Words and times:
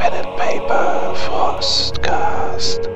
Pen 0.00 0.14
and 0.14 0.34
Paper 0.38 1.14
Frostcast. 1.14 2.88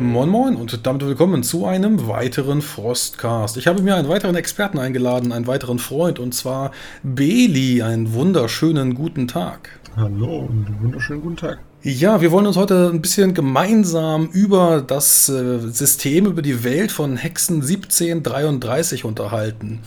Moin 0.00 0.28
Moin 0.28 0.56
und 0.56 0.84
damit 0.84 1.06
willkommen 1.06 1.44
zu 1.44 1.66
einem 1.66 2.08
weiteren 2.08 2.62
Frostcast. 2.62 3.56
Ich 3.58 3.68
habe 3.68 3.80
mir 3.80 3.94
einen 3.94 4.08
weiteren 4.08 4.34
Experten 4.34 4.80
eingeladen, 4.80 5.30
einen 5.30 5.46
weiteren 5.46 5.78
Freund 5.78 6.18
und 6.18 6.34
zwar 6.34 6.72
Beli. 7.04 7.80
Einen 7.82 8.12
wunderschönen 8.12 8.96
guten 8.96 9.28
Tag. 9.28 9.78
Hallo 9.94 10.48
und 10.48 10.82
wunderschönen 10.82 11.22
guten 11.22 11.36
Tag. 11.36 11.60
Ja, 11.86 12.22
wir 12.22 12.32
wollen 12.32 12.46
uns 12.46 12.56
heute 12.56 12.88
ein 12.90 13.02
bisschen 13.02 13.34
gemeinsam 13.34 14.30
über 14.32 14.80
das 14.80 15.28
äh, 15.28 15.58
System, 15.68 16.24
über 16.24 16.40
die 16.40 16.64
Welt 16.64 16.90
von 16.90 17.18
Hexen 17.18 17.56
1733 17.56 19.04
unterhalten. 19.04 19.80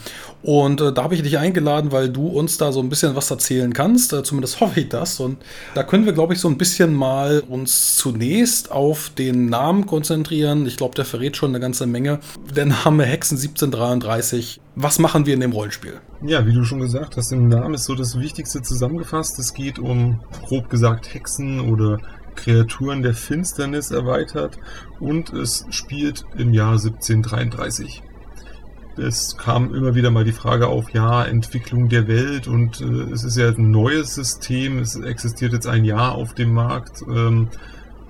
Und 0.44 0.80
äh, 0.80 0.94
da 0.94 1.02
habe 1.02 1.16
ich 1.16 1.24
dich 1.24 1.40
eingeladen, 1.40 1.92
weil 1.92 2.10
du 2.10 2.28
uns 2.28 2.60
da 2.60 2.72
so 2.72 2.82
ein 2.82 2.90
bisschen 2.90 3.16
was 3.16 3.32
erzählen 3.32 3.74
kannst. 3.74 4.14
Äh, 4.14 4.22
zumindest 4.22 4.60
hoffe 4.62 4.82
ich 4.82 4.90
das. 4.90 5.20
Und 5.20 5.40
da 5.74 5.82
können 5.82 6.06
wir, 6.06 6.14
glaube 6.14 6.36
ich, 6.36 6.40
so 6.40 6.48
ein 6.50 6.60
bisschen 6.60 6.94
mal 6.94 7.40
uns 7.40 7.98
zunächst 7.98 8.72
auf 8.72 9.10
den 9.18 9.48
Namen 9.48 9.88
konzentrieren. 9.88 10.68
Ich 10.68 10.78
glaube, 10.78 10.94
der 10.94 11.06
verrät 11.06 11.36
schon 11.36 11.50
eine 11.50 11.60
ganze 11.60 11.88
Menge. 11.88 12.20
Der 12.56 12.68
Name 12.68 13.06
Hexen 13.06 13.38
1733. 13.40 14.60
Was 14.80 15.00
machen 15.00 15.26
wir 15.26 15.34
in 15.34 15.40
dem 15.40 15.54
Rollenspiel? 15.54 16.02
Ja, 16.22 16.46
wie 16.46 16.54
du 16.54 16.64
schon 16.64 16.80
gesagt 16.80 17.18
hast, 17.18 17.32
im 17.32 17.48
Namen 17.48 17.74
ist 17.74 17.86
so 17.86 17.96
das 17.96 18.20
Wichtigste 18.20 18.62
zusammengefasst. 18.62 19.40
Es 19.40 19.56
geht 19.56 19.80
um, 19.80 20.20
grob 20.44 20.70
gesagt, 20.70 21.12
Hexen 21.12 21.72
oder 21.72 21.98
Kreaturen 22.36 23.02
der 23.02 23.16
Finsternis 23.16 23.90
erweitert. 23.90 24.60
Und 25.00 25.34
es 25.34 25.66
spielt 25.72 26.26
im 26.38 26.54
Jahr 26.54 26.74
1733 26.74 28.04
es 29.00 29.38
kam 29.38 29.76
immer 29.76 29.94
wieder 29.94 30.10
mal 30.10 30.24
die 30.24 30.32
Frage 30.32 30.68
auf, 30.68 30.90
ja, 30.92 31.24
Entwicklung 31.24 31.88
der 31.88 32.08
Welt. 32.08 32.48
Und 32.48 32.82
äh, 32.82 33.12
es 33.12 33.24
ist 33.24 33.38
ja 33.38 33.50
ein 33.50 33.70
neues 33.72 34.16
System, 34.16 34.80
es 34.80 34.96
existiert 34.96 35.54
jetzt 35.54 35.68
ein 35.68 35.86
Jahr 35.86 36.16
auf 36.16 36.34
dem 36.34 36.54
Markt. 36.54 37.04
Ähm, 37.08 37.50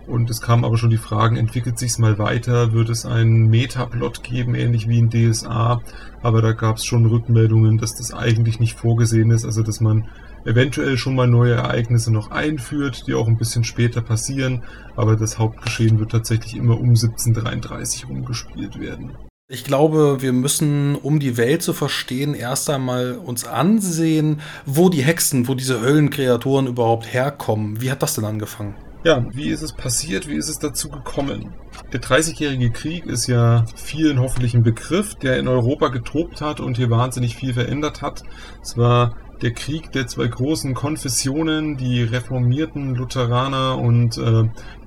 und 0.08 0.30
es 0.30 0.42
kam 0.42 0.64
aber 0.64 0.78
schon 0.78 0.90
die 0.90 0.98
Fragen, 0.98 1.36
entwickelt 1.36 1.78
sich's 1.78 2.00
mal 2.00 2.18
weiter, 2.18 2.72
wird 2.72 2.90
es 2.90 3.06
einen 3.06 3.48
Metaplot 3.48 4.24
geben, 4.24 4.56
ähnlich 4.56 4.88
wie 4.88 5.00
in 5.00 5.10
DSA, 5.10 5.82
aber 6.22 6.42
da 6.42 6.54
gab 6.54 6.78
es 6.78 6.86
schon 6.86 7.06
Rückmeldungen, 7.06 7.78
dass 7.78 7.96
das 7.96 8.14
eigentlich 8.14 8.60
nicht 8.60 8.78
vorgesehen 8.78 9.32
ist, 9.32 9.46
also 9.46 9.64
dass 9.64 9.82
man 9.82 10.08
eventuell 10.46 10.98
schon 10.98 11.16
mal 11.16 11.28
neue 11.28 11.56
Ereignisse 11.56 12.12
noch 12.12 12.32
einführt, 12.32 13.06
die 13.08 13.14
auch 13.14 13.28
ein 13.28 13.38
bisschen 13.38 13.64
später 13.64 14.02
passieren, 14.02 14.64
aber 14.96 15.16
das 15.16 15.38
Hauptgeschehen 15.38 16.00
wird 16.00 16.12
tatsächlich 16.12 16.56
immer 16.56 16.80
um 16.80 16.90
1733 16.90 18.08
rumgespielt 18.08 18.80
werden. 18.80 19.12
Ich 19.50 19.64
glaube, 19.64 20.22
wir 20.22 20.34
müssen, 20.34 20.96
um 20.96 21.22
die 21.22 21.38
Welt 21.38 21.62
zu 21.62 21.72
verstehen, 21.72 22.34
erst 22.34 22.70
einmal 22.70 23.14
uns 23.14 23.46
ansehen, 23.46 24.42
wo 24.66 24.90
die 24.90 25.04
Hexen, 25.04 25.48
wo 25.48 25.56
diese 25.56 25.80
Höllenkreaturen 25.80 26.68
überhaupt 26.68 27.14
herkommen. 27.14 27.80
Wie 27.80 27.90
hat 27.90 28.04
das 28.04 28.16
denn 28.16 28.26
angefangen? 28.26 28.76
Ja, 29.08 29.26
wie 29.32 29.48
ist 29.48 29.62
es 29.62 29.72
passiert? 29.72 30.28
Wie 30.28 30.36
ist 30.36 30.50
es 30.50 30.60
dazu 30.60 30.90
gekommen? 30.90 31.54
Der 31.94 32.02
Dreißigjährige 32.02 32.72
Krieg 32.72 33.06
ist 33.06 33.26
ja 33.28 33.64
vielen 33.78 34.20
hoffentlich 34.20 34.54
ein 34.54 34.64
Begriff, 34.64 35.16
der 35.16 35.40
in 35.40 35.48
Europa 35.48 35.88
getobt 35.88 36.42
hat 36.42 36.60
und 36.60 36.76
hier 36.76 36.90
wahnsinnig 36.90 37.38
viel 37.38 37.54
verändert 37.54 38.02
hat. 38.02 38.24
Es 38.62 38.78
war 38.78 39.16
der 39.42 39.54
Krieg 39.54 39.94
der 39.94 40.08
zwei 40.08 40.28
großen 40.28 40.74
Konfessionen, 40.74 41.78
die 41.78 42.04
reformierten 42.04 42.96
Lutheraner 42.96 43.78
und 43.78 44.18
äh, 44.18 44.44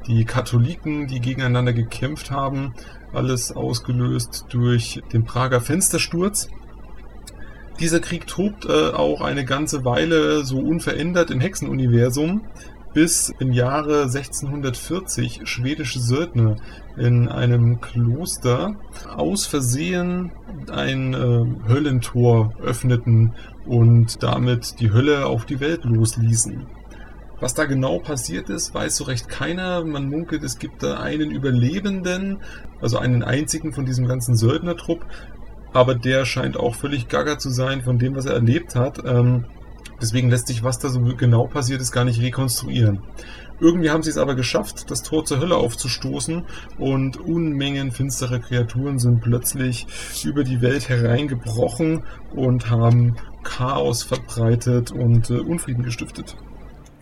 die 0.06 0.26
Katholiken, 0.26 1.06
die 1.06 1.20
gegeneinander 1.20 1.72
gekämpft 1.72 2.30
haben. 2.30 2.74
Alles 3.14 3.52
ausgelöst 3.52 4.44
durch 4.50 5.00
den 5.14 5.24
Prager 5.24 5.62
Fenstersturz. 5.62 6.50
Dieser 7.80 8.00
Krieg 8.00 8.26
tobt 8.26 8.66
äh, 8.66 8.90
auch 8.90 9.22
eine 9.22 9.46
ganze 9.46 9.86
Weile 9.86 10.44
so 10.44 10.58
unverändert 10.58 11.30
im 11.30 11.40
Hexenuniversum, 11.40 12.42
bis 12.92 13.32
im 13.38 13.52
Jahre 13.52 14.02
1640 14.02 15.42
schwedische 15.44 16.00
Söldner 16.00 16.56
in 16.96 17.28
einem 17.28 17.80
Kloster 17.80 18.74
aus 19.16 19.46
Versehen 19.46 20.32
ein 20.70 21.14
äh, 21.14 21.68
Höllentor 21.68 22.52
öffneten 22.60 23.34
und 23.66 24.22
damit 24.22 24.80
die 24.80 24.92
Hölle 24.92 25.26
auf 25.26 25.44
die 25.44 25.60
Welt 25.60 25.84
losließen. 25.84 26.66
Was 27.40 27.54
da 27.54 27.64
genau 27.64 27.98
passiert 28.00 28.50
ist, 28.50 28.74
weiß 28.74 28.96
so 28.96 29.04
recht 29.04 29.28
keiner. 29.28 29.82
Man 29.84 30.10
munkelt, 30.10 30.42
es 30.42 30.58
gibt 30.58 30.82
da 30.82 31.00
einen 31.00 31.30
Überlebenden, 31.30 32.38
also 32.82 32.98
einen 32.98 33.22
einzigen 33.22 33.72
von 33.72 33.86
diesem 33.86 34.06
ganzen 34.06 34.36
Söldnertrupp, 34.36 35.06
aber 35.72 35.94
der 35.94 36.26
scheint 36.26 36.58
auch 36.58 36.74
völlig 36.74 37.08
gaga 37.08 37.38
zu 37.38 37.48
sein 37.48 37.80
von 37.82 37.98
dem, 37.98 38.14
was 38.14 38.26
er 38.26 38.34
erlebt 38.34 38.74
hat. 38.74 39.02
Ähm, 39.06 39.46
deswegen 40.00 40.30
lässt 40.30 40.46
sich, 40.46 40.62
was 40.62 40.78
da 40.78 40.88
so 40.88 41.00
genau 41.00 41.46
passiert 41.46 41.80
ist, 41.80 41.92
gar 41.92 42.04
nicht 42.04 42.20
rekonstruieren. 42.20 43.02
Irgendwie 43.60 43.90
haben 43.90 44.02
sie 44.02 44.10
es 44.10 44.16
aber 44.16 44.34
geschafft, 44.34 44.90
das 44.90 45.02
Tor 45.02 45.24
zur 45.26 45.38
Hölle 45.38 45.56
aufzustoßen 45.56 46.44
und 46.78 47.18
Unmengen 47.18 47.92
finsterer 47.92 48.38
Kreaturen 48.38 48.98
sind 48.98 49.20
plötzlich 49.20 49.86
über 50.24 50.44
die 50.44 50.62
Welt 50.62 50.88
hereingebrochen 50.88 52.04
und 52.34 52.70
haben 52.70 53.16
Chaos 53.42 54.02
verbreitet 54.02 54.92
und 54.92 55.30
äh, 55.30 55.34
Unfrieden 55.40 55.82
gestiftet. 55.82 56.36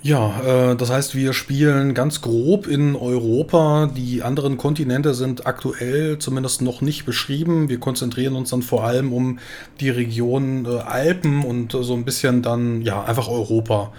Ja, 0.00 0.70
äh, 0.70 0.76
das 0.76 0.90
heißt, 0.90 1.16
wir 1.16 1.32
spielen 1.32 1.92
ganz 1.92 2.20
grob 2.20 2.68
in 2.68 2.94
Europa. 2.94 3.90
Die 3.94 4.22
anderen 4.22 4.56
Kontinente 4.56 5.12
sind 5.12 5.46
aktuell 5.46 6.18
zumindest 6.18 6.62
noch 6.62 6.80
nicht 6.82 7.04
beschrieben. 7.04 7.68
Wir 7.68 7.80
konzentrieren 7.80 8.36
uns 8.36 8.50
dann 8.50 8.62
vor 8.62 8.84
allem 8.84 9.12
um 9.12 9.40
die 9.80 9.90
Region 9.90 10.66
äh, 10.66 10.78
Alpen 10.78 11.44
und 11.44 11.74
äh, 11.74 11.82
so 11.82 11.94
ein 11.94 12.04
bisschen 12.04 12.42
dann, 12.42 12.82
ja, 12.82 13.02
einfach 13.02 13.28
Europa. 13.28 13.92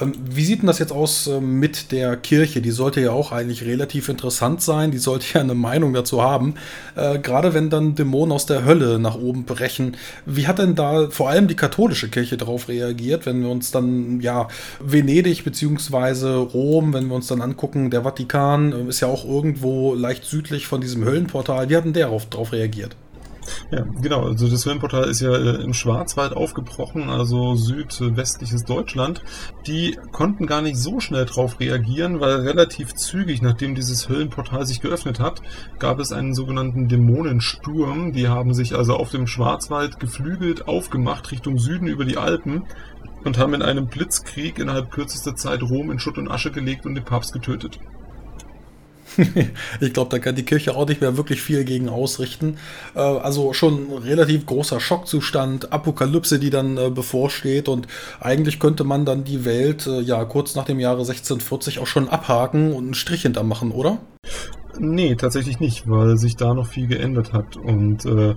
Ähm, 0.00 0.12
wie 0.24 0.44
sieht 0.44 0.60
denn 0.60 0.66
das 0.66 0.78
jetzt 0.78 0.92
aus 0.92 1.26
ähm, 1.26 1.58
mit 1.58 1.92
der 1.92 2.16
Kirche? 2.16 2.62
Die 2.62 2.70
sollte 2.70 3.00
ja 3.00 3.10
auch 3.10 3.32
eigentlich 3.32 3.64
relativ 3.64 4.08
interessant 4.08 4.62
sein. 4.62 4.90
Die 4.90 4.98
sollte 4.98 5.26
ja 5.34 5.40
eine 5.40 5.54
Meinung 5.54 5.92
dazu 5.92 6.22
haben. 6.22 6.54
Äh, 6.94 7.18
gerade 7.18 7.54
wenn 7.54 7.70
dann 7.70 7.94
Dämonen 7.94 8.32
aus 8.32 8.46
der 8.46 8.64
Hölle 8.64 8.98
nach 8.98 9.16
oben 9.16 9.44
brechen. 9.44 9.96
Wie 10.26 10.46
hat 10.46 10.58
denn 10.58 10.74
da 10.74 11.10
vor 11.10 11.28
allem 11.28 11.48
die 11.48 11.56
katholische 11.56 12.08
Kirche 12.08 12.36
darauf 12.36 12.68
reagiert, 12.68 13.26
wenn 13.26 13.42
wir 13.42 13.50
uns 13.50 13.70
dann, 13.70 14.20
ja, 14.20 14.48
Venedig 14.80 15.44
beziehungsweise 15.44 16.36
Rom, 16.36 16.92
wenn 16.92 17.08
wir 17.08 17.14
uns 17.14 17.26
dann 17.26 17.42
angucken, 17.42 17.90
der 17.90 18.02
Vatikan 18.02 18.72
äh, 18.72 18.88
ist 18.88 19.00
ja 19.00 19.08
auch 19.08 19.24
irgendwo 19.24 19.94
leicht 19.94 20.24
südlich 20.24 20.66
von 20.66 20.80
diesem 20.80 21.04
Höllenportal. 21.04 21.68
Wie 21.68 21.76
hat 21.76 21.84
denn 21.84 21.92
der 21.92 22.10
darauf 22.30 22.52
reagiert? 22.52 22.96
Ja, 23.70 23.84
genau. 24.00 24.24
Also 24.26 24.48
das 24.48 24.64
Filmportal 24.64 25.04
ist 25.04 25.20
ja 25.20 25.32
äh, 25.32 25.62
im 25.62 25.74
Schwarzwald 25.74 26.32
aufgebrochen, 26.34 27.08
also 27.08 27.56
südwestliches 27.56 28.64
Deutschland. 28.64 29.22
Die 29.66 29.98
konnten 30.12 30.46
gar 30.46 30.62
nicht 30.62 30.76
so 30.76 31.00
schnell 31.00 31.26
darauf 31.26 31.60
reagieren, 31.60 32.20
weil 32.20 32.40
relativ 32.40 32.94
zügig, 32.94 33.42
nachdem 33.42 33.74
dieses 33.74 34.08
Höhlenportal 34.08 34.66
sich 34.66 34.80
geöffnet 34.80 35.20
hat, 35.20 35.42
gab 35.78 35.98
es 35.98 36.12
einen 36.12 36.34
sogenannten 36.34 36.88
Dämonensturm. 36.88 38.12
Die 38.12 38.28
haben 38.28 38.54
sich 38.54 38.74
also 38.74 38.94
auf 38.96 39.10
dem 39.10 39.26
Schwarzwald 39.26 40.00
geflügelt 40.00 40.68
aufgemacht 40.68 41.30
Richtung 41.30 41.58
Süden 41.58 41.86
über 41.86 42.04
die 42.04 42.16
Alpen 42.16 42.64
und 43.24 43.38
haben 43.38 43.54
in 43.54 43.62
einem 43.62 43.86
Blitzkrieg 43.86 44.58
innerhalb 44.58 44.90
kürzester 44.90 45.34
Zeit 45.36 45.62
Rom 45.62 45.90
in 45.90 45.98
Schutt 45.98 46.18
und 46.18 46.30
Asche 46.30 46.50
gelegt 46.50 46.86
und 46.86 46.94
den 46.94 47.04
Papst 47.04 47.32
getötet. 47.32 47.78
Ich 49.80 49.92
glaube, 49.92 50.10
da 50.10 50.18
kann 50.18 50.34
die 50.34 50.44
Kirche 50.44 50.76
auch 50.76 50.86
nicht 50.86 51.00
mehr 51.00 51.16
wirklich 51.16 51.42
viel 51.42 51.64
gegen 51.64 51.88
ausrichten. 51.88 52.56
Äh, 52.94 53.00
also 53.00 53.52
schon 53.52 53.90
ein 53.90 53.98
relativ 53.98 54.46
großer 54.46 54.80
Schockzustand, 54.80 55.72
Apokalypse, 55.72 56.38
die 56.38 56.50
dann 56.50 56.76
äh, 56.76 56.90
bevorsteht 56.90 57.68
und 57.68 57.86
eigentlich 58.20 58.58
könnte 58.58 58.84
man 58.84 59.04
dann 59.04 59.24
die 59.24 59.44
Welt 59.44 59.86
äh, 59.86 60.00
ja 60.00 60.24
kurz 60.24 60.54
nach 60.54 60.64
dem 60.64 60.80
Jahre 60.80 61.00
1640 61.00 61.78
auch 61.78 61.86
schon 61.86 62.08
abhaken 62.08 62.72
und 62.72 62.84
einen 62.84 62.94
Strich 62.94 63.22
hintermachen, 63.22 63.70
oder? 63.70 63.98
Nee, 64.78 65.16
tatsächlich 65.16 65.60
nicht, 65.60 65.88
weil 65.88 66.16
sich 66.16 66.36
da 66.36 66.54
noch 66.54 66.66
viel 66.66 66.86
geändert 66.86 67.32
hat 67.32 67.56
und 67.56 68.04
äh, 68.06 68.34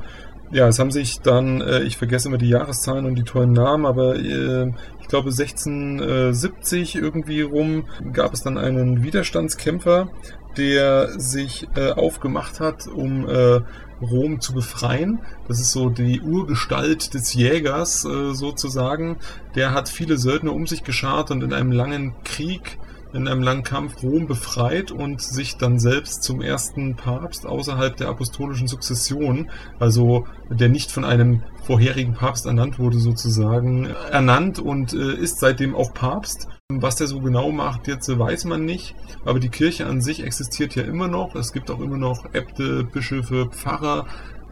ja, 0.52 0.68
es 0.68 0.80
haben 0.80 0.92
sich 0.92 1.20
dann, 1.22 1.62
äh, 1.62 1.82
ich 1.84 1.98
vergesse 1.98 2.28
immer 2.28 2.38
die 2.38 2.50
Jahreszahlen 2.50 3.06
und 3.06 3.16
die 3.16 3.24
tollen 3.24 3.54
Namen, 3.54 3.86
aber 3.86 4.16
äh, 4.16 4.72
ich 5.02 5.08
glaube 5.08 5.30
1670 5.30 6.96
irgendwie 6.96 7.42
rum 7.42 7.86
gab 8.14 8.34
es 8.34 8.42
dann 8.42 8.58
einen 8.58 9.04
Widerstandskämpfer, 9.04 10.10
der 10.58 11.20
sich 11.20 11.68
äh, 11.76 11.92
aufgemacht 11.92 12.60
hat, 12.60 12.88
um 12.88 13.28
äh, 13.28 13.62
Rom 14.02 14.42
zu 14.42 14.54
befreien. 14.54 15.20
Das 15.48 15.60
ist 15.60 15.72
so 15.72 15.90
die 15.90 16.22
Urgestalt 16.22 17.14
des 17.14 17.34
Jägers 17.34 18.06
äh, 18.06 18.34
sozusagen. 18.34 19.18
Der 19.56 19.74
hat 19.74 19.90
viele 19.90 20.18
Söldner 20.18 20.54
um 20.54 20.68
sich 20.68 20.84
geschart 20.84 21.32
und 21.32 21.44
in 21.44 21.54
einem 21.54 21.72
langen 21.72 22.14
Krieg 22.24 22.78
in 23.16 23.30
einem 23.30 23.42
langen 23.42 23.64
Kampf 23.64 24.04
Rom 24.04 24.28
befreit 24.28 24.92
und 24.92 25.22
sich 25.22 25.56
dann 25.56 25.80
selbst 25.80 26.22
zum 26.24 26.42
ersten 26.42 26.96
Papst 26.96 27.46
außerhalb 27.46 27.96
der 27.96 28.10
apostolischen 28.10 28.68
Sukzession, 28.68 29.50
also 29.80 30.28
der 30.50 30.68
nicht 30.68 30.92
von 30.92 31.06
einem 31.06 31.42
vorherigen 31.64 32.14
Papst 32.14 32.46
ernannt 32.46 32.78
wurde, 32.78 33.00
sozusagen, 33.00 33.86
ernannt 34.12 34.60
und 34.60 34.94
äh, 34.94 35.14
ist 35.16 35.40
seitdem 35.40 35.76
auch 35.76 35.94
Papst. 35.94 36.50
Was 36.74 36.96
der 36.96 37.06
so 37.06 37.22
genau 37.22 37.52
macht, 37.52 37.88
jetzt 37.88 38.10
weiß 38.10 38.46
man 38.46 38.66
nicht, 38.66 38.96
aber 39.24 39.40
die 39.40 39.50
Kirche 39.50 39.86
an 39.86 40.02
sich 40.02 40.24
existiert 40.24 40.74
ja 40.74 40.82
immer 40.82 41.08
noch. 41.08 41.36
Es 41.36 41.54
gibt 41.54 41.70
auch 41.70 41.80
immer 41.80 41.98
noch 41.98 42.34
Äbte, 42.34 42.84
Bischöfe, 42.84 43.50
Pfarrer, 43.52 44.08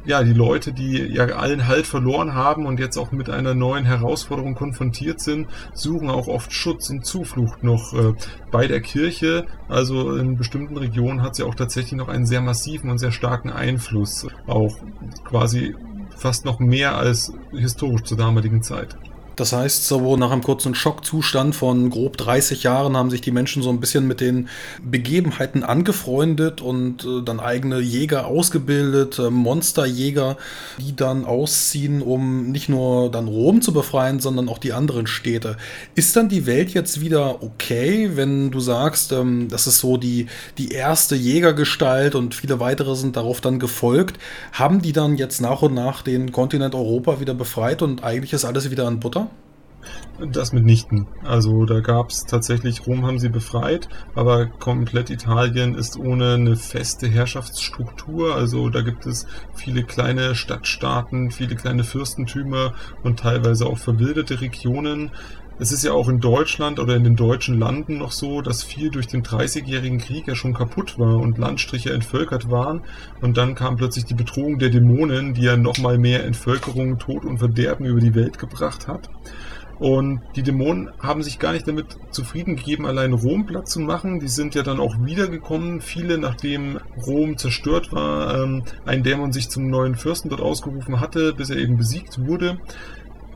ja, 0.05 0.21
die 0.21 0.33
Leute, 0.33 0.73
die 0.73 0.99
ja 1.11 1.25
allen 1.25 1.67
Halt 1.67 1.87
verloren 1.87 2.35
haben 2.35 2.67
und 2.67 2.79
jetzt 2.79 2.97
auch 2.97 3.11
mit 3.11 3.31
einer 3.31 3.55
neuen 3.55 3.85
Herausforderung 3.85 4.53
konfrontiert 4.53 5.21
sind, 5.21 5.47
suchen 5.73 6.11
auch 6.11 6.27
oft 6.27 6.53
Schutz 6.53 6.91
und 6.91 7.03
Zuflucht 7.03 7.63
noch 7.63 7.93
äh, 7.93 8.13
bei 8.51 8.67
der 8.67 8.81
Kirche. 8.81 9.47
Also 9.67 10.15
in 10.15 10.37
bestimmten 10.37 10.77
Regionen 10.77 11.23
hat 11.23 11.35
sie 11.35 11.41
auch 11.41 11.55
tatsächlich 11.55 11.93
noch 11.93 12.09
einen 12.09 12.27
sehr 12.27 12.41
massiven 12.41 12.91
und 12.91 12.99
sehr 12.99 13.11
starken 13.11 13.49
Einfluss. 13.49 14.27
Auch 14.45 14.77
quasi 15.23 15.75
fast 16.15 16.45
noch 16.45 16.59
mehr 16.59 16.95
als 16.95 17.33
historisch 17.53 18.03
zur 18.03 18.17
damaligen 18.17 18.61
Zeit. 18.61 18.95
Das 19.35 19.51
heißt, 19.51 19.87
so 19.87 20.15
nach 20.15 20.31
einem 20.31 20.43
kurzen 20.43 20.75
Schockzustand 20.75 21.55
von 21.55 21.89
grob 21.89 22.17
30 22.17 22.63
Jahren 22.63 22.95
haben 22.95 23.09
sich 23.09 23.21
die 23.21 23.31
Menschen 23.31 23.63
so 23.63 23.69
ein 23.69 23.79
bisschen 23.79 24.07
mit 24.07 24.21
den 24.21 24.47
Begebenheiten 24.83 25.63
angefreundet 25.63 26.61
und 26.61 27.03
äh, 27.03 27.23
dann 27.23 27.39
eigene 27.39 27.79
Jäger 27.79 28.27
ausgebildet, 28.27 29.17
äh, 29.17 29.31
Monsterjäger, 29.31 30.37
die 30.79 30.95
dann 30.95 31.25
ausziehen, 31.25 32.01
um 32.01 32.51
nicht 32.51 32.69
nur 32.69 33.09
dann 33.09 33.27
Rom 33.27 33.61
zu 33.61 33.73
befreien, 33.73 34.19
sondern 34.19 34.49
auch 34.49 34.59
die 34.59 34.73
anderen 34.73 35.07
Städte. 35.07 35.57
Ist 35.95 36.15
dann 36.15 36.29
die 36.29 36.45
Welt 36.45 36.73
jetzt 36.73 37.01
wieder 37.01 37.41
okay, 37.41 38.11
wenn 38.13 38.51
du 38.51 38.59
sagst, 38.59 39.11
ähm, 39.13 39.47
das 39.49 39.65
ist 39.65 39.79
so 39.79 39.97
die, 39.97 40.27
die 40.59 40.71
erste 40.71 41.15
Jägergestalt 41.15 42.13
und 42.13 42.35
viele 42.35 42.59
weitere 42.59 42.95
sind 42.95 43.15
darauf 43.15 43.41
dann 43.41 43.57
gefolgt? 43.57 44.19
Haben 44.51 44.81
die 44.81 44.93
dann 44.93 45.17
jetzt 45.17 45.41
nach 45.41 45.63
und 45.63 45.73
nach 45.73 46.03
den 46.03 46.31
Kontinent 46.31 46.75
Europa 46.75 47.19
wieder 47.19 47.33
befreit 47.33 47.81
und 47.81 48.03
eigentlich 48.03 48.33
ist 48.33 48.45
alles 48.45 48.69
wieder 48.69 48.87
an 48.87 48.99
Butter? 48.99 49.22
Das 50.31 50.53
mitnichten. 50.53 51.07
Also 51.23 51.65
da 51.65 51.79
gab 51.79 52.09
es 52.09 52.25
tatsächlich, 52.25 52.85
Rom 52.87 53.05
haben 53.05 53.19
sie 53.19 53.29
befreit, 53.29 53.89
aber 54.15 54.45
komplett 54.45 55.09
Italien 55.09 55.75
ist 55.75 55.97
ohne 55.97 56.35
eine 56.35 56.55
feste 56.55 57.07
Herrschaftsstruktur. 57.07 58.35
Also 58.35 58.69
da 58.69 58.81
gibt 58.81 59.05
es 59.05 59.25
viele 59.55 59.83
kleine 59.83 60.35
Stadtstaaten, 60.35 61.31
viele 61.31 61.55
kleine 61.55 61.83
Fürstentümer 61.83 62.73
und 63.03 63.19
teilweise 63.19 63.65
auch 63.65 63.77
verwilderte 63.77 64.41
Regionen. 64.41 65.11
Es 65.59 65.71
ist 65.71 65.83
ja 65.83 65.93
auch 65.93 66.09
in 66.09 66.19
Deutschland 66.19 66.79
oder 66.79 66.95
in 66.95 67.03
den 67.03 67.15
deutschen 67.15 67.59
Landen 67.59 67.99
noch 67.99 68.11
so, 68.11 68.41
dass 68.41 68.63
viel 68.63 68.89
durch 68.89 69.05
den 69.05 69.21
Dreißigjährigen 69.21 69.99
Krieg 69.99 70.27
ja 70.27 70.33
schon 70.33 70.55
kaputt 70.55 70.97
war 70.97 71.17
und 71.17 71.37
Landstriche 71.37 71.93
entvölkert 71.93 72.49
waren. 72.49 72.81
Und 73.21 73.37
dann 73.37 73.53
kam 73.53 73.75
plötzlich 73.75 74.05
die 74.05 74.15
Bedrohung 74.15 74.57
der 74.57 74.69
Dämonen, 74.69 75.35
die 75.35 75.43
ja 75.43 75.55
nochmal 75.55 75.99
mehr 75.99 76.25
Entvölkerung, 76.25 76.97
Tod 76.97 77.23
und 77.23 77.37
Verderben 77.37 77.85
über 77.85 77.99
die 77.99 78.15
Welt 78.15 78.39
gebracht 78.39 78.87
hat. 78.87 79.09
Und 79.79 80.21
die 80.35 80.43
Dämonen 80.43 80.91
haben 80.99 81.23
sich 81.23 81.39
gar 81.39 81.53
nicht 81.53 81.67
damit 81.67 81.97
zufrieden 82.11 82.55
gegeben, 82.55 82.85
allein 82.85 83.13
Rom 83.13 83.45
platt 83.45 83.67
zu 83.67 83.79
machen. 83.79 84.19
Die 84.19 84.27
sind 84.27 84.55
ja 84.55 84.63
dann 84.63 84.79
auch 84.79 84.95
wiedergekommen, 85.03 85.81
viele 85.81 86.17
nachdem 86.17 86.79
Rom 87.05 87.37
zerstört 87.37 87.91
war, 87.91 88.43
ähm, 88.43 88.63
ein 88.85 89.03
Dämon 89.03 89.33
sich 89.33 89.49
zum 89.49 89.69
neuen 89.69 89.95
Fürsten 89.95 90.29
dort 90.29 90.41
ausgerufen 90.41 90.99
hatte, 90.99 91.33
bis 91.33 91.49
er 91.49 91.57
eben 91.57 91.77
besiegt 91.77 92.25
wurde. 92.25 92.59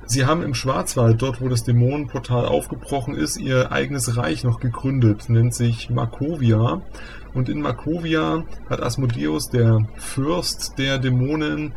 Sie 0.09 0.25
haben 0.25 0.41
im 0.41 0.53
Schwarzwald, 0.53 1.21
dort 1.21 1.41
wo 1.41 1.49
das 1.49 1.65
Dämonenportal 1.65 2.45
aufgebrochen 2.45 3.13
ist, 3.13 3.37
ihr 3.37 3.73
eigenes 3.73 4.15
Reich 4.15 4.45
noch 4.45 4.61
gegründet, 4.61 5.27
nennt 5.27 5.53
sich 5.53 5.89
Markovia. 5.89 6.81
Und 7.33 7.49
in 7.49 7.61
Markovia 7.61 8.45
hat 8.69 8.81
Asmodeus, 8.81 9.49
der 9.49 9.85
Fürst 9.97 10.79
der 10.79 10.97
Dämonen, 10.97 11.73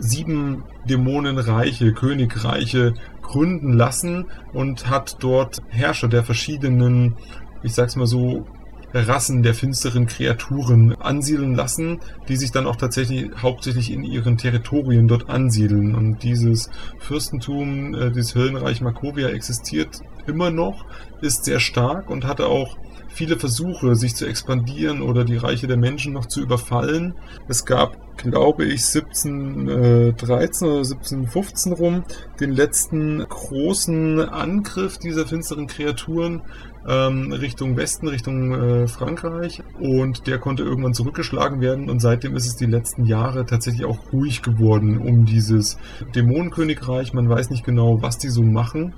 sieben 0.00 0.64
Dämonenreiche, 0.88 1.92
Königreiche 1.92 2.94
gründen 3.26 3.72
lassen 3.72 4.26
und 4.52 4.88
hat 4.88 5.16
dort 5.20 5.58
Herrscher 5.68 6.08
der 6.08 6.24
verschiedenen, 6.24 7.16
ich 7.62 7.74
sag's 7.74 7.96
mal 7.96 8.06
so, 8.06 8.46
Rassen 8.94 9.42
der 9.42 9.54
finsteren 9.54 10.06
Kreaturen 10.06 10.94
ansiedeln 10.94 11.54
lassen, 11.54 12.00
die 12.28 12.36
sich 12.36 12.50
dann 12.52 12.66
auch 12.66 12.76
tatsächlich 12.76 13.30
hauptsächlich 13.42 13.92
in 13.92 14.04
ihren 14.04 14.38
Territorien 14.38 15.08
dort 15.08 15.28
ansiedeln. 15.28 15.94
Und 15.94 16.22
dieses 16.22 16.70
Fürstentum, 16.98 17.94
äh, 17.94 18.10
dieses 18.10 18.34
Höllenreich 18.34 18.80
Markovia 18.80 19.28
existiert 19.28 20.00
immer 20.26 20.50
noch, 20.50 20.86
ist 21.20 21.44
sehr 21.44 21.60
stark 21.60 22.10
und 22.10 22.24
hatte 22.24 22.46
auch 22.46 22.76
viele 23.16 23.38
Versuche, 23.38 23.96
sich 23.96 24.14
zu 24.14 24.26
expandieren 24.26 25.00
oder 25.00 25.24
die 25.24 25.38
Reiche 25.38 25.66
der 25.66 25.78
Menschen 25.78 26.12
noch 26.12 26.26
zu 26.26 26.42
überfallen. 26.42 27.14
Es 27.48 27.64
gab, 27.64 27.96
glaube 28.18 28.66
ich, 28.66 28.84
1713 28.94 30.68
oder 30.68 30.78
1715 30.78 31.72
rum 31.72 32.04
den 32.40 32.52
letzten 32.52 33.26
großen 33.26 34.20
Angriff 34.20 34.98
dieser 34.98 35.26
finsteren 35.26 35.66
Kreaturen 35.66 36.42
ähm, 36.86 37.32
Richtung 37.32 37.76
Westen, 37.76 38.06
Richtung 38.06 38.52
äh, 38.52 38.86
Frankreich 38.86 39.62
und 39.80 40.26
der 40.26 40.38
konnte 40.38 40.62
irgendwann 40.62 40.94
zurückgeschlagen 40.94 41.60
werden 41.60 41.88
und 41.88 42.00
seitdem 42.00 42.36
ist 42.36 42.46
es 42.46 42.56
die 42.56 42.66
letzten 42.66 43.06
Jahre 43.06 43.46
tatsächlich 43.46 43.86
auch 43.86 44.12
ruhig 44.12 44.42
geworden 44.42 44.98
um 44.98 45.24
dieses 45.24 45.78
Dämonenkönigreich. 46.14 47.14
Man 47.14 47.28
weiß 47.28 47.48
nicht 47.48 47.64
genau, 47.64 48.02
was 48.02 48.18
die 48.18 48.28
so 48.28 48.42
machen, 48.42 48.92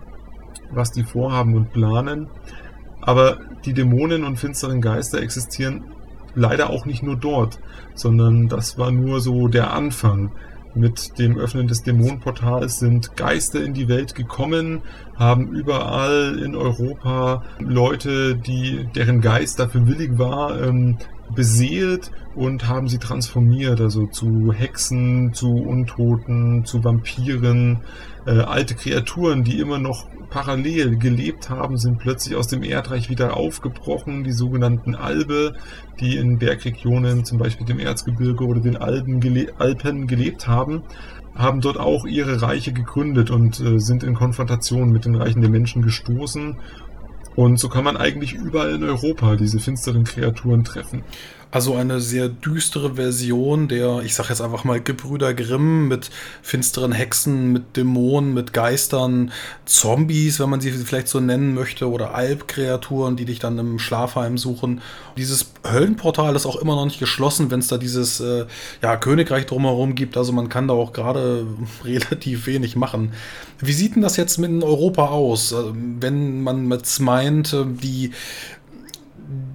was 0.72 0.90
die 0.90 1.04
vorhaben 1.04 1.54
und 1.54 1.72
planen. 1.72 2.28
Aber 3.08 3.38
die 3.64 3.72
Dämonen 3.72 4.22
und 4.22 4.36
finsteren 4.38 4.82
Geister 4.82 5.22
existieren 5.22 5.82
leider 6.34 6.68
auch 6.68 6.84
nicht 6.84 7.02
nur 7.02 7.16
dort, 7.16 7.58
sondern 7.94 8.48
das 8.48 8.76
war 8.76 8.90
nur 8.90 9.22
so 9.22 9.48
der 9.48 9.72
Anfang. 9.72 10.30
Mit 10.74 11.18
dem 11.18 11.38
Öffnen 11.38 11.68
des 11.68 11.82
Dämonenportals 11.82 12.78
sind 12.78 13.16
Geister 13.16 13.64
in 13.64 13.72
die 13.72 13.88
Welt 13.88 14.14
gekommen, 14.14 14.82
haben 15.16 15.48
überall 15.48 16.38
in 16.38 16.54
Europa 16.54 17.44
Leute, 17.60 18.36
die, 18.36 18.86
deren 18.94 19.22
Geist 19.22 19.58
dafür 19.58 19.86
willig 19.86 20.18
war, 20.18 20.60
ähm, 20.60 20.98
beseelt 21.34 22.10
und 22.34 22.68
haben 22.68 22.88
sie 22.88 22.98
transformiert, 22.98 23.80
also 23.80 24.06
zu 24.06 24.52
Hexen, 24.52 25.32
zu 25.34 25.56
Untoten, 25.56 26.64
zu 26.64 26.84
Vampiren, 26.84 27.80
äh, 28.26 28.40
alte 28.40 28.74
Kreaturen, 28.74 29.44
die 29.44 29.58
immer 29.58 29.78
noch 29.78 30.06
parallel 30.30 30.96
gelebt 30.98 31.48
haben, 31.50 31.78
sind 31.78 31.98
plötzlich 31.98 32.36
aus 32.36 32.48
dem 32.48 32.62
Erdreich 32.62 33.08
wieder 33.08 33.36
aufgebrochen. 33.36 34.24
Die 34.24 34.32
sogenannten 34.32 34.94
Albe, 34.94 35.54
die 36.00 36.16
in 36.16 36.38
Bergregionen, 36.38 37.24
zum 37.24 37.38
Beispiel 37.38 37.66
dem 37.66 37.78
Erzgebirge 37.78 38.44
oder 38.44 38.60
den 38.60 38.76
Alpen, 38.76 39.20
gele 39.20 39.52
Alpen 39.58 40.06
gelebt 40.06 40.46
haben, 40.46 40.82
haben 41.34 41.60
dort 41.60 41.78
auch 41.78 42.04
ihre 42.04 42.42
Reiche 42.42 42.72
gegründet 42.72 43.30
und 43.30 43.60
äh, 43.60 43.78
sind 43.78 44.02
in 44.02 44.14
Konfrontation 44.14 44.90
mit 44.90 45.04
den 45.04 45.14
Reichen 45.14 45.40
der 45.40 45.50
Menschen 45.50 45.82
gestoßen. 45.82 46.56
Und 47.38 47.56
so 47.60 47.68
kann 47.68 47.84
man 47.84 47.96
eigentlich 47.96 48.34
überall 48.34 48.72
in 48.72 48.82
Europa 48.82 49.36
diese 49.36 49.60
finsteren 49.60 50.02
Kreaturen 50.02 50.64
treffen. 50.64 51.04
Also 51.50 51.74
eine 51.74 51.98
sehr 52.00 52.28
düstere 52.28 52.96
Version 52.96 53.68
der, 53.68 54.02
ich 54.04 54.14
sag 54.14 54.28
jetzt 54.28 54.42
einfach 54.42 54.64
mal, 54.64 54.82
Gebrüder 54.82 55.32
Grimm 55.32 55.88
mit 55.88 56.10
finsteren 56.42 56.92
Hexen, 56.92 57.52
mit 57.52 57.76
Dämonen, 57.76 58.34
mit 58.34 58.52
Geistern, 58.52 59.32
Zombies, 59.64 60.40
wenn 60.40 60.50
man 60.50 60.60
sie 60.60 60.72
vielleicht 60.72 61.08
so 61.08 61.20
nennen 61.20 61.54
möchte, 61.54 61.90
oder 61.90 62.14
Albkreaturen, 62.14 63.16
die 63.16 63.24
dich 63.24 63.38
dann 63.38 63.58
im 63.58 63.78
Schlafheim 63.78 64.36
suchen. 64.36 64.82
Dieses 65.16 65.50
Höllenportal 65.66 66.36
ist 66.36 66.44
auch 66.44 66.56
immer 66.56 66.76
noch 66.76 66.84
nicht 66.84 66.98
geschlossen, 66.98 67.50
wenn 67.50 67.60
es 67.60 67.68
da 67.68 67.78
dieses 67.78 68.20
äh, 68.20 68.44
ja, 68.82 68.96
Königreich 68.96 69.46
drumherum 69.46 69.94
gibt. 69.94 70.18
Also 70.18 70.32
man 70.32 70.50
kann 70.50 70.68
da 70.68 70.74
auch 70.74 70.92
gerade 70.92 71.46
relativ 71.84 72.46
wenig 72.46 72.76
machen. 72.76 73.12
Wie 73.58 73.72
sieht 73.72 73.94
denn 73.94 74.02
das 74.02 74.18
jetzt 74.18 74.36
mit 74.36 74.62
Europa 74.62 75.06
aus? 75.06 75.54
Also 75.54 75.74
wenn 75.74 76.42
man 76.42 76.70
jetzt 76.70 77.00
meint, 77.00 77.54
äh, 77.54 77.64
die 77.66 78.12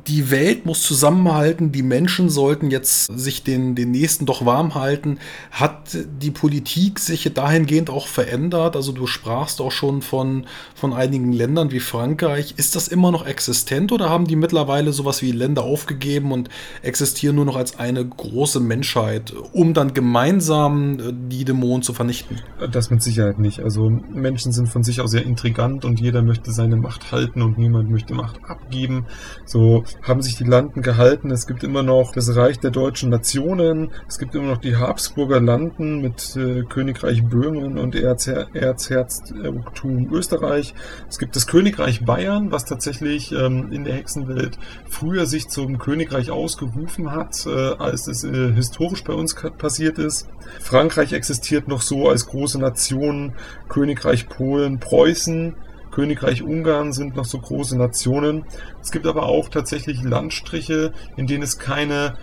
die 0.07 0.31
Welt 0.31 0.65
muss 0.65 0.81
zusammenhalten, 0.83 1.71
die 1.71 1.83
Menschen 1.83 2.29
sollten 2.29 2.69
jetzt 2.71 3.05
sich 3.17 3.43
den, 3.43 3.75
den 3.75 3.91
nächsten 3.91 4.25
doch 4.25 4.45
warm 4.45 4.75
halten. 4.75 5.17
Hat 5.51 5.97
die 6.21 6.31
Politik 6.31 6.99
sich 6.99 7.31
dahingehend 7.33 7.89
auch 7.89 8.07
verändert? 8.07 8.75
Also 8.75 8.91
du 8.91 9.07
sprachst 9.07 9.61
auch 9.61 9.71
schon 9.71 10.01
von, 10.01 10.45
von 10.75 10.93
einigen 10.93 11.31
Ländern 11.31 11.71
wie 11.71 11.79
Frankreich. 11.79 12.55
Ist 12.57 12.75
das 12.75 12.89
immer 12.89 13.11
noch 13.11 13.25
existent 13.25 13.91
oder 13.91 14.09
haben 14.09 14.27
die 14.27 14.35
mittlerweile 14.35 14.91
sowas 14.91 15.21
wie 15.21 15.31
Länder 15.31 15.63
aufgegeben 15.63 16.31
und 16.31 16.49
existieren 16.81 17.35
nur 17.35 17.45
noch 17.45 17.55
als 17.55 17.79
eine 17.79 18.05
große 18.05 18.59
Menschheit, 18.59 19.33
um 19.53 19.73
dann 19.73 19.93
gemeinsam 19.93 20.99
äh, 20.99 21.13
die 21.29 21.45
Dämonen 21.45 21.81
zu 21.81 21.93
vernichten? 21.93 22.41
Das 22.71 22.89
mit 22.89 23.01
Sicherheit 23.01 23.39
nicht. 23.39 23.61
Also 23.61 23.89
Menschen 23.89 24.51
sind 24.51 24.67
von 24.67 24.83
sich 24.83 24.99
aus 24.99 25.11
sehr 25.11 25.23
intrigant 25.23 25.85
und 25.85 25.99
jeder 25.99 26.21
möchte 26.23 26.51
seine 26.51 26.75
Macht 26.75 27.11
halten 27.11 27.41
und 27.41 27.57
niemand 27.57 27.89
möchte 27.89 28.13
Macht 28.13 28.39
abgeben. 28.45 29.05
So 29.45 29.83
haben 30.01 30.21
sich 30.21 30.35
die 30.35 30.43
Landen 30.43 30.81
gehalten. 30.81 31.31
Es 31.31 31.47
gibt 31.47 31.63
immer 31.63 31.83
noch 31.83 32.11
das 32.11 32.35
Reich 32.35 32.59
der 32.59 32.71
deutschen 32.71 33.09
Nationen. 33.09 33.91
Es 34.07 34.19
gibt 34.19 34.35
immer 34.35 34.47
noch 34.47 34.57
die 34.57 34.75
Habsburger 34.75 35.39
Landen 35.39 36.01
mit 36.01 36.35
äh, 36.35 36.63
Königreich 36.63 37.23
Böhmen 37.23 37.77
und 37.77 37.95
Erzher 37.95 38.47
Erzherzogtum 38.53 40.11
Österreich. 40.11 40.73
Es 41.09 41.19
gibt 41.19 41.35
das 41.35 41.47
Königreich 41.47 42.05
Bayern, 42.05 42.51
was 42.51 42.65
tatsächlich 42.65 43.31
ähm, 43.31 43.71
in 43.71 43.83
der 43.83 43.95
Hexenwelt 43.95 44.57
früher 44.89 45.25
sich 45.25 45.49
zum 45.49 45.77
Königreich 45.77 46.31
ausgerufen 46.31 47.11
hat, 47.11 47.45
äh, 47.45 47.49
als 47.49 48.07
es 48.07 48.23
äh, 48.23 48.51
historisch 48.53 49.03
bei 49.03 49.13
uns 49.13 49.35
passiert 49.57 49.99
ist. 49.99 50.27
Frankreich 50.59 51.13
existiert 51.13 51.67
noch 51.67 51.81
so 51.81 52.09
als 52.09 52.25
große 52.25 52.59
Nation, 52.59 53.33
Königreich 53.69 54.27
Polen, 54.27 54.79
Preußen 54.79 55.55
Königreich 55.93 56.41
Ungarn 56.41 56.91
sind 56.91 57.15
noch 57.15 57.25
so 57.25 57.37
große 57.37 57.77
Nationen. 57.77 58.45
Es 58.81 58.91
gibt 58.91 59.05
aber 59.05 59.23
auch 59.23 59.49
tatsächlich 59.49 60.01
Landstriche, 60.01 60.91
in 61.17 61.27
denen 61.27 61.43
es 61.43 61.59
keine 61.59 62.15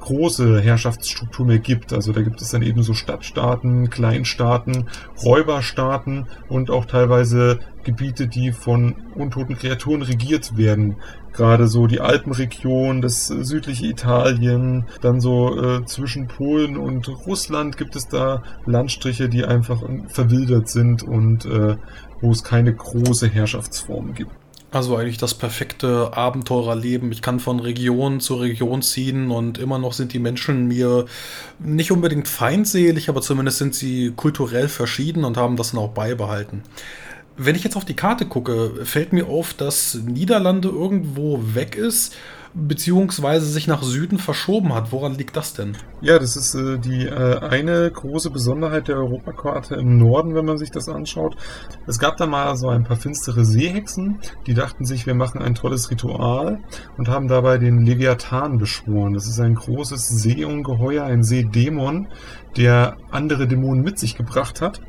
große 0.00 0.60
Herrschaftsstruktur 0.60 1.46
mehr 1.46 1.60
gibt. 1.60 1.92
Also 1.92 2.12
da 2.12 2.22
gibt 2.22 2.42
es 2.42 2.50
dann 2.50 2.62
eben 2.62 2.82
so 2.82 2.92
Stadtstaaten, 2.92 3.88
Kleinstaaten, 3.90 4.88
Räuberstaaten 5.24 6.26
und 6.48 6.70
auch 6.70 6.86
teilweise 6.86 7.60
Gebiete, 7.84 8.26
die 8.26 8.50
von 8.50 8.96
untoten 9.14 9.56
Kreaturen 9.56 10.02
regiert 10.02 10.56
werden. 10.56 10.96
Gerade 11.32 11.68
so 11.68 11.86
die 11.86 12.00
Alpenregion, 12.00 13.00
das 13.00 13.28
südliche 13.28 13.86
Italien, 13.86 14.86
dann 15.00 15.20
so 15.20 15.56
äh, 15.56 15.84
zwischen 15.86 16.26
Polen 16.26 16.76
und 16.76 17.08
Russland 17.26 17.76
gibt 17.76 17.94
es 17.94 18.08
da 18.08 18.42
Landstriche, 18.66 19.28
die 19.28 19.44
einfach 19.44 19.82
verwildert 20.08 20.68
sind 20.68 21.02
und 21.04 21.44
äh, 21.46 21.76
wo 22.22 22.30
es 22.30 22.42
keine 22.42 22.74
große 22.74 23.28
Herrschaftsform 23.28 24.14
gibt. 24.14 24.30
Also 24.70 24.96
eigentlich 24.96 25.18
das 25.18 25.34
perfekte 25.34 26.16
Abenteurerleben. 26.16 27.12
Ich 27.12 27.20
kann 27.20 27.40
von 27.40 27.60
Region 27.60 28.20
zu 28.20 28.36
Region 28.36 28.80
ziehen 28.80 29.30
und 29.30 29.58
immer 29.58 29.78
noch 29.78 29.92
sind 29.92 30.14
die 30.14 30.18
Menschen 30.18 30.66
mir 30.66 31.04
nicht 31.58 31.92
unbedingt 31.92 32.26
feindselig, 32.26 33.10
aber 33.10 33.20
zumindest 33.20 33.58
sind 33.58 33.74
sie 33.74 34.14
kulturell 34.16 34.68
verschieden 34.68 35.24
und 35.24 35.36
haben 35.36 35.56
das 35.56 35.72
dann 35.72 35.80
auch 35.80 35.90
beibehalten. 35.90 36.62
Wenn 37.36 37.54
ich 37.54 37.64
jetzt 37.64 37.76
auf 37.76 37.84
die 37.84 37.96
Karte 37.96 38.24
gucke, 38.24 38.86
fällt 38.86 39.12
mir 39.12 39.28
auf, 39.28 39.52
dass 39.52 39.94
Niederlande 39.94 40.68
irgendwo 40.68 41.40
weg 41.54 41.76
ist 41.76 42.14
beziehungsweise 42.54 43.46
sich 43.46 43.66
nach 43.66 43.82
Süden 43.82 44.18
verschoben 44.18 44.74
hat. 44.74 44.92
Woran 44.92 45.14
liegt 45.14 45.36
das 45.36 45.54
denn? 45.54 45.76
Ja, 46.00 46.18
das 46.18 46.36
ist 46.36 46.54
äh, 46.54 46.78
die 46.78 47.06
äh, 47.06 47.38
eine 47.38 47.90
große 47.90 48.30
Besonderheit 48.30 48.88
der 48.88 48.96
Europakarte 48.96 49.76
im 49.76 49.98
Norden, 49.98 50.34
wenn 50.34 50.44
man 50.44 50.58
sich 50.58 50.70
das 50.70 50.88
anschaut. 50.88 51.36
Es 51.86 51.98
gab 51.98 52.16
da 52.16 52.26
mal 52.26 52.56
so 52.56 52.68
ein 52.68 52.84
paar 52.84 52.96
finstere 52.96 53.44
Seehexen, 53.44 54.18
die 54.46 54.54
dachten 54.54 54.84
sich, 54.84 55.06
wir 55.06 55.14
machen 55.14 55.40
ein 55.40 55.54
tolles 55.54 55.90
Ritual 55.90 56.58
und 56.98 57.08
haben 57.08 57.28
dabei 57.28 57.58
den 57.58 57.84
Leviathan 57.86 58.58
beschworen. 58.58 59.14
Das 59.14 59.26
ist 59.26 59.40
ein 59.40 59.54
großes 59.54 60.08
Seeungeheuer, 60.08 61.04
ein 61.04 61.22
Seedämon, 61.22 62.08
der 62.56 62.96
andere 63.10 63.46
Dämonen 63.46 63.82
mit 63.82 63.98
sich 63.98 64.16
gebracht 64.16 64.60
hat. 64.60 64.80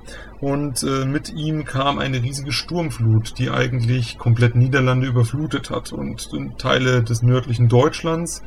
Und 0.43 0.83
äh, 0.83 1.05
mit 1.05 1.33
ihm 1.33 1.63
kam 1.63 1.99
eine 1.99 2.21
riesige 2.21 2.51
Sturmflut, 2.51 3.39
die 3.39 3.49
eigentlich 3.49 4.17
komplett 4.17 4.55
Niederlande 4.55 5.07
überflutet 5.07 5.69
hat 5.69 5.93
und 5.93 6.27
Teile 6.57 7.01
des 7.01 7.21
nördlichen 7.21 7.69
Deutschlands, 7.69 8.43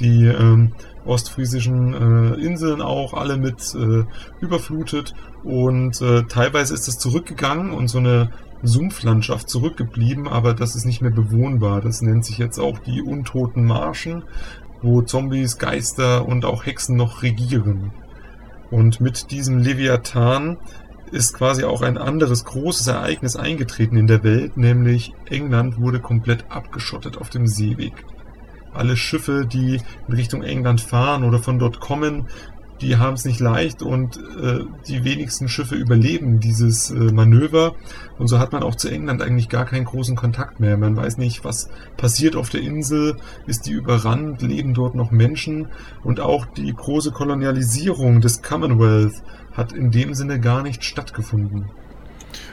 die 0.00 0.24
ähm, 0.24 0.72
ostfriesischen 1.04 1.92
äh, 1.92 2.40
Inseln 2.40 2.80
auch 2.80 3.12
alle 3.12 3.36
mit 3.36 3.74
äh, 3.74 4.04
überflutet. 4.40 5.12
Und 5.42 6.00
äh, 6.00 6.22
teilweise 6.22 6.72
ist 6.72 6.88
es 6.88 6.96
zurückgegangen 6.96 7.72
und 7.72 7.88
so 7.88 7.98
eine 7.98 8.30
Sumpflandschaft 8.62 9.50
zurückgeblieben, 9.50 10.26
aber 10.26 10.54
das 10.54 10.74
ist 10.74 10.86
nicht 10.86 11.02
mehr 11.02 11.10
bewohnbar. 11.10 11.82
Das 11.82 12.00
nennt 12.00 12.24
sich 12.24 12.38
jetzt 12.38 12.58
auch 12.58 12.78
die 12.78 13.02
untoten 13.02 13.66
Marschen, 13.66 14.22
wo 14.80 15.02
Zombies, 15.02 15.58
Geister 15.58 16.26
und 16.26 16.46
auch 16.46 16.64
Hexen 16.64 16.96
noch 16.96 17.22
regieren. 17.22 17.92
Und 18.70 19.02
mit 19.02 19.30
diesem 19.30 19.58
Leviathan 19.58 20.56
ist 21.10 21.34
quasi 21.34 21.64
auch 21.64 21.82
ein 21.82 21.98
anderes 21.98 22.44
großes 22.44 22.86
Ereignis 22.86 23.36
eingetreten 23.36 23.96
in 23.96 24.06
der 24.06 24.24
Welt, 24.24 24.56
nämlich 24.56 25.12
England 25.26 25.80
wurde 25.80 26.00
komplett 26.00 26.44
abgeschottet 26.50 27.18
auf 27.18 27.30
dem 27.30 27.46
Seeweg. 27.46 27.92
Alle 28.72 28.96
Schiffe, 28.96 29.46
die 29.46 29.80
in 30.08 30.14
Richtung 30.14 30.42
England 30.42 30.80
fahren 30.80 31.24
oder 31.24 31.38
von 31.38 31.58
dort 31.58 31.78
kommen, 31.78 32.26
die 32.84 32.98
haben 32.98 33.14
es 33.14 33.24
nicht 33.24 33.40
leicht 33.40 33.82
und 33.82 34.18
äh, 34.18 34.60
die 34.86 35.04
wenigsten 35.04 35.48
Schiffe 35.48 35.74
überleben 35.74 36.38
dieses 36.38 36.90
äh, 36.90 37.12
Manöver. 37.12 37.74
Und 38.18 38.28
so 38.28 38.38
hat 38.38 38.52
man 38.52 38.62
auch 38.62 38.74
zu 38.74 38.88
England 38.88 39.22
eigentlich 39.22 39.48
gar 39.48 39.64
keinen 39.64 39.86
großen 39.86 40.16
Kontakt 40.16 40.60
mehr. 40.60 40.76
Man 40.76 40.94
weiß 40.94 41.16
nicht, 41.16 41.44
was 41.44 41.70
passiert 41.96 42.36
auf 42.36 42.50
der 42.50 42.60
Insel, 42.60 43.16
ist 43.46 43.66
die 43.66 43.72
überrannt, 43.72 44.42
leben 44.42 44.74
dort 44.74 44.94
noch 44.94 45.10
Menschen 45.10 45.68
und 46.02 46.20
auch 46.20 46.44
die 46.44 46.72
große 46.72 47.10
Kolonialisierung 47.10 48.20
des 48.20 48.42
Commonwealth 48.42 49.22
hat 49.52 49.72
in 49.72 49.90
dem 49.90 50.14
Sinne 50.14 50.38
gar 50.38 50.62
nicht 50.62 50.84
stattgefunden. 50.84 51.70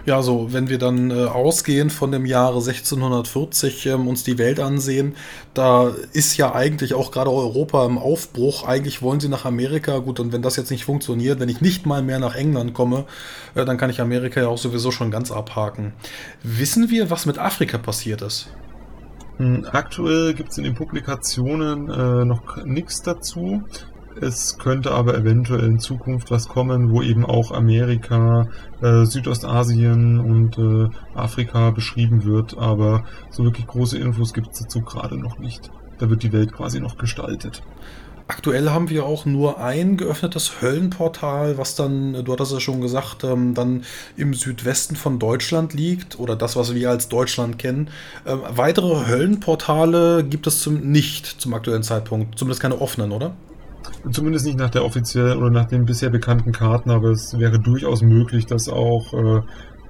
Ja, 0.05 0.21
so, 0.21 0.51
wenn 0.51 0.69
wir 0.69 0.77
dann 0.77 1.11
äh, 1.11 1.25
ausgehend 1.25 1.91
von 1.91 2.11
dem 2.11 2.25
Jahre 2.25 2.59
1640 2.59 3.85
ähm, 3.85 4.07
uns 4.07 4.23
die 4.23 4.37
Welt 4.37 4.59
ansehen, 4.59 5.15
da 5.53 5.91
ist 6.13 6.37
ja 6.37 6.53
eigentlich 6.53 6.93
auch 6.93 7.11
gerade 7.11 7.31
Europa 7.31 7.85
im 7.85 7.97
Aufbruch. 7.97 8.67
Eigentlich 8.67 9.01
wollen 9.01 9.19
sie 9.19 9.29
nach 9.29 9.45
Amerika. 9.45 9.99
Gut, 9.99 10.19
und 10.19 10.33
wenn 10.33 10.41
das 10.41 10.55
jetzt 10.55 10.71
nicht 10.71 10.85
funktioniert, 10.85 11.39
wenn 11.39 11.49
ich 11.49 11.61
nicht 11.61 11.85
mal 11.85 12.01
mehr 12.01 12.19
nach 12.19 12.35
England 12.35 12.73
komme, 12.73 13.05
äh, 13.55 13.65
dann 13.65 13.77
kann 13.77 13.89
ich 13.89 14.01
Amerika 14.01 14.41
ja 14.41 14.47
auch 14.47 14.57
sowieso 14.57 14.91
schon 14.91 15.11
ganz 15.11 15.31
abhaken. 15.31 15.93
Wissen 16.43 16.89
wir, 16.89 17.09
was 17.09 17.25
mit 17.25 17.37
Afrika 17.37 17.77
passiert 17.77 18.21
ist? 18.21 18.47
Hm, 19.37 19.65
aktuell 19.71 20.33
gibt 20.33 20.51
es 20.51 20.57
in 20.57 20.63
den 20.63 20.75
Publikationen 20.75 21.89
äh, 21.89 22.25
noch 22.25 22.63
nichts 22.63 23.01
dazu. 23.01 23.63
Es 24.19 24.57
könnte 24.57 24.91
aber 24.91 25.15
eventuell 25.15 25.63
in 25.63 25.79
Zukunft 25.79 26.31
was 26.31 26.47
kommen, 26.47 26.91
wo 26.91 27.01
eben 27.01 27.25
auch 27.25 27.51
Amerika, 27.51 28.47
äh, 28.81 29.05
Südostasien 29.05 30.19
und 30.19 30.57
äh, 30.57 30.89
Afrika 31.15 31.71
beschrieben 31.71 32.25
wird, 32.25 32.57
aber 32.57 33.05
so 33.29 33.43
wirklich 33.43 33.67
große 33.67 33.97
Infos 33.97 34.33
gibt 34.33 34.51
es 34.51 34.59
dazu 34.59 34.81
gerade 34.81 35.17
noch 35.17 35.39
nicht. 35.39 35.69
Da 35.99 36.09
wird 36.09 36.23
die 36.23 36.33
Welt 36.33 36.51
quasi 36.51 36.79
noch 36.79 36.97
gestaltet. 36.97 37.61
Aktuell 38.27 38.69
haben 38.69 38.89
wir 38.89 39.05
auch 39.05 39.25
nur 39.25 39.59
ein 39.59 39.97
geöffnetes 39.97 40.61
Höllenportal, 40.61 41.57
was 41.57 41.75
dann, 41.75 42.23
du 42.23 42.31
hattest 42.31 42.51
es 42.51 42.57
ja 42.57 42.59
schon 42.61 42.79
gesagt, 42.79 43.23
ähm, 43.23 43.53
dann 43.53 43.83
im 44.15 44.33
Südwesten 44.33 44.95
von 44.95 45.19
Deutschland 45.19 45.73
liegt 45.73 46.17
oder 46.17 46.35
das, 46.35 46.55
was 46.55 46.73
wir 46.73 46.89
als 46.89 47.09
Deutschland 47.09 47.59
kennen. 47.59 47.89
Ähm, 48.25 48.39
weitere 48.49 49.07
Höllenportale 49.07 50.23
gibt 50.23 50.47
es 50.47 50.61
zum, 50.61 50.79
nicht 50.79 51.25
zum 51.41 51.53
aktuellen 51.53 51.83
Zeitpunkt, 51.83 52.39
zumindest 52.39 52.61
keine 52.61 52.79
offenen, 52.79 53.11
oder? 53.11 53.33
Zumindest 54.11 54.45
nicht 54.45 54.57
nach 54.57 54.69
der 54.69 54.83
offiziellen 54.83 55.37
oder 55.37 55.49
nach 55.49 55.67
den 55.67 55.85
bisher 55.85 56.09
bekannten 56.09 56.51
Karten, 56.51 56.89
aber 56.89 57.09
es 57.09 57.37
wäre 57.37 57.59
durchaus 57.59 58.01
möglich, 58.01 58.45
dass 58.45 58.67
auch 58.67 59.13
äh, 59.13 59.41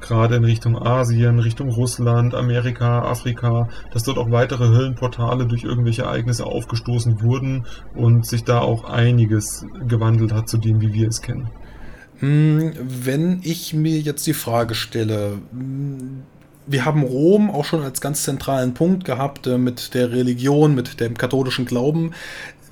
gerade 0.01 0.36
in 0.36 0.43
Richtung 0.43 0.77
Asien, 0.77 1.39
Richtung 1.39 1.70
Russland, 1.70 2.34
Amerika, 2.34 3.03
Afrika, 3.03 3.70
dass 3.93 4.03
dort 4.03 4.17
auch 4.17 4.31
weitere 4.31 4.67
Höllenportale 4.67 5.46
durch 5.46 5.63
irgendwelche 5.63 6.03
Ereignisse 6.03 6.46
aufgestoßen 6.46 7.22
wurden 7.22 7.65
und 7.96 8.25
sich 8.25 8.43
da 8.43 8.60
auch 8.60 8.84
einiges 8.84 9.65
gewandelt 9.88 10.34
hat 10.34 10.50
zu 10.50 10.58
dem, 10.58 10.81
wie 10.81 10.93
wir 10.93 11.08
es 11.08 11.22
kennen. 11.22 11.50
Hm, 12.20 12.74
wenn 12.84 13.39
ich 13.43 13.74
mir 13.74 14.00
jetzt 14.00 14.27
die 14.27 14.34
Frage 14.34 14.75
stelle, 14.75 15.39
wir 16.67 16.86
haben 16.86 17.03
Rom 17.03 17.50
auch 17.50 17.65
schon 17.65 17.81
als 17.81 18.01
ganz 18.01 18.24
zentralen 18.24 18.74
Punkt 18.74 19.05
gehabt 19.05 19.48
äh, 19.48 19.58
mit 19.58 19.93
der 19.93 20.12
Religion, 20.12 20.75
mit 20.75 21.00
dem 21.00 21.17
katholischen 21.17 21.65
Glauben. 21.65 22.12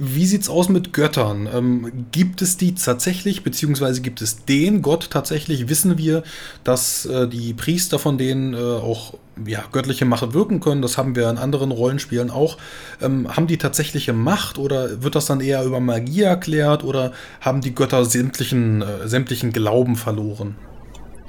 Wie 0.01 0.25
sieht's 0.25 0.47
aus 0.47 0.69
mit 0.69 0.93
Göttern? 0.93 1.49
Ähm, 1.53 2.05
gibt 2.13 2.41
es 2.41 2.55
die 2.55 2.73
tatsächlich, 2.73 3.43
beziehungsweise 3.43 3.99
gibt 3.99 4.21
es 4.21 4.45
den 4.45 4.81
Gott 4.81 5.09
tatsächlich? 5.09 5.67
Wissen 5.67 5.97
wir, 5.97 6.23
dass 6.63 7.05
äh, 7.05 7.27
die 7.27 7.53
Priester 7.53 7.99
von 7.99 8.17
denen 8.17 8.53
äh, 8.53 8.57
auch 8.57 9.15
ja, 9.45 9.61
göttliche 9.73 10.05
Macht 10.05 10.31
wirken 10.31 10.61
können? 10.61 10.81
Das 10.81 10.97
haben 10.97 11.17
wir 11.17 11.29
in 11.29 11.37
anderen 11.37 11.71
Rollenspielen 11.71 12.31
auch. 12.31 12.57
Ähm, 13.01 13.35
haben 13.35 13.47
die 13.47 13.57
tatsächliche 13.57 14.13
Macht 14.13 14.57
oder 14.57 15.03
wird 15.03 15.15
das 15.15 15.25
dann 15.25 15.41
eher 15.41 15.65
über 15.65 15.81
Magie 15.81 16.21
erklärt 16.21 16.85
oder 16.85 17.11
haben 17.41 17.59
die 17.59 17.75
Götter 17.75 18.05
sämtlichen, 18.05 18.81
äh, 18.81 19.05
sämtlichen 19.05 19.51
Glauben 19.51 19.97
verloren? 19.97 20.55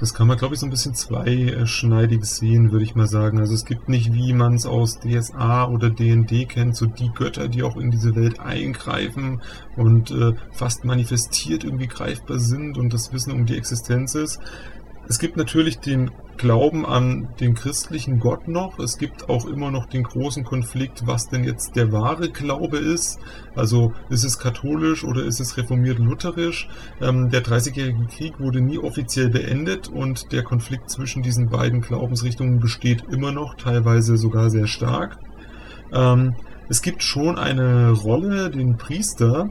Das 0.01 0.15
kann 0.15 0.25
man, 0.25 0.35
glaube 0.35 0.55
ich, 0.55 0.59
so 0.59 0.65
ein 0.65 0.71
bisschen 0.71 0.95
zweischneidig 0.95 2.25
sehen, 2.25 2.71
würde 2.71 2.83
ich 2.83 2.95
mal 2.95 3.05
sagen. 3.05 3.37
Also 3.37 3.53
es 3.53 3.65
gibt 3.65 3.87
nicht, 3.87 4.11
wie 4.13 4.33
man 4.33 4.55
es 4.55 4.65
aus 4.65 4.99
DSA 4.99 5.67
oder 5.67 5.91
D&D 5.91 6.45
kennt, 6.45 6.75
so 6.75 6.87
die 6.87 7.11
Götter, 7.13 7.47
die 7.47 7.61
auch 7.61 7.77
in 7.77 7.91
diese 7.91 8.15
Welt 8.15 8.39
eingreifen 8.39 9.43
und 9.77 10.09
äh, 10.09 10.33
fast 10.53 10.85
manifestiert 10.85 11.63
irgendwie 11.63 11.85
greifbar 11.85 12.39
sind 12.39 12.79
und 12.79 12.91
das 12.91 13.13
Wissen 13.13 13.31
um 13.31 13.45
die 13.45 13.55
Existenz 13.55 14.15
ist. 14.15 14.39
Es 15.07 15.19
gibt 15.19 15.37
natürlich 15.37 15.77
den 15.77 16.09
Glauben 16.41 16.87
an 16.87 17.27
den 17.39 17.53
christlichen 17.53 18.19
Gott 18.19 18.47
noch. 18.47 18.79
Es 18.79 18.97
gibt 18.97 19.29
auch 19.29 19.45
immer 19.45 19.69
noch 19.69 19.85
den 19.85 20.01
großen 20.01 20.43
Konflikt, 20.43 21.05
was 21.05 21.29
denn 21.29 21.43
jetzt 21.43 21.75
der 21.75 21.91
wahre 21.91 22.31
Glaube 22.31 22.79
ist. 22.79 23.19
Also 23.55 23.93
ist 24.09 24.23
es 24.23 24.39
katholisch 24.39 25.03
oder 25.03 25.23
ist 25.23 25.39
es 25.39 25.55
reformiert 25.57 25.99
lutherisch? 25.99 26.67
Ähm, 26.99 27.29
der 27.29 27.41
Dreißigjährige 27.41 28.07
Krieg 28.07 28.39
wurde 28.39 28.59
nie 28.59 28.79
offiziell 28.79 29.29
beendet 29.29 29.87
und 29.87 30.31
der 30.31 30.41
Konflikt 30.41 30.89
zwischen 30.89 31.21
diesen 31.21 31.49
beiden 31.49 31.81
Glaubensrichtungen 31.81 32.59
besteht 32.59 33.03
immer 33.11 33.31
noch, 33.31 33.53
teilweise 33.53 34.17
sogar 34.17 34.49
sehr 34.49 34.65
stark. 34.65 35.19
Ähm, 35.93 36.33
es 36.69 36.81
gibt 36.81 37.03
schon 37.03 37.37
eine 37.37 37.91
Rolle, 37.91 38.49
den 38.49 38.77
Priester, 38.77 39.49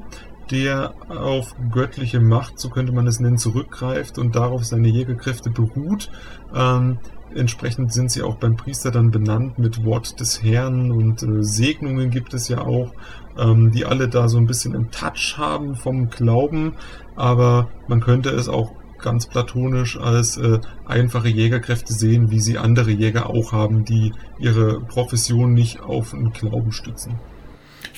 der 0.50 0.94
auf 1.08 1.54
göttliche 1.70 2.20
Macht, 2.20 2.58
so 2.58 2.68
könnte 2.68 2.92
man 2.92 3.06
es 3.06 3.20
nennen, 3.20 3.38
zurückgreift 3.38 4.18
und 4.18 4.36
darauf 4.36 4.64
seine 4.64 4.88
Jägerkräfte 4.88 5.50
beruht. 5.50 6.10
Ähm, 6.54 6.98
entsprechend 7.34 7.92
sind 7.92 8.10
sie 8.10 8.22
auch 8.22 8.36
beim 8.36 8.56
Priester 8.56 8.90
dann 8.90 9.10
benannt 9.10 9.58
mit 9.58 9.84
Wort 9.84 10.18
des 10.20 10.42
Herrn 10.42 10.90
und 10.90 11.22
äh, 11.22 11.44
Segnungen 11.44 12.10
gibt 12.10 12.34
es 12.34 12.48
ja 12.48 12.62
auch, 12.62 12.92
ähm, 13.38 13.70
die 13.70 13.84
alle 13.84 14.08
da 14.08 14.28
so 14.28 14.38
ein 14.38 14.46
bisschen 14.46 14.74
im 14.74 14.90
Touch 14.90 15.36
haben 15.38 15.76
vom 15.76 16.10
Glauben, 16.10 16.74
aber 17.16 17.68
man 17.86 18.00
könnte 18.00 18.30
es 18.30 18.48
auch 18.48 18.72
ganz 18.98 19.26
platonisch 19.26 19.98
als 19.98 20.36
äh, 20.36 20.60
einfache 20.84 21.28
Jägerkräfte 21.28 21.92
sehen, 21.92 22.30
wie 22.30 22.40
sie 22.40 22.58
andere 22.58 22.90
Jäger 22.90 23.30
auch 23.30 23.52
haben, 23.52 23.84
die 23.84 24.12
ihre 24.38 24.80
Profession 24.80 25.54
nicht 25.54 25.80
auf 25.80 26.12
einen 26.12 26.32
Glauben 26.32 26.72
stützen. 26.72 27.18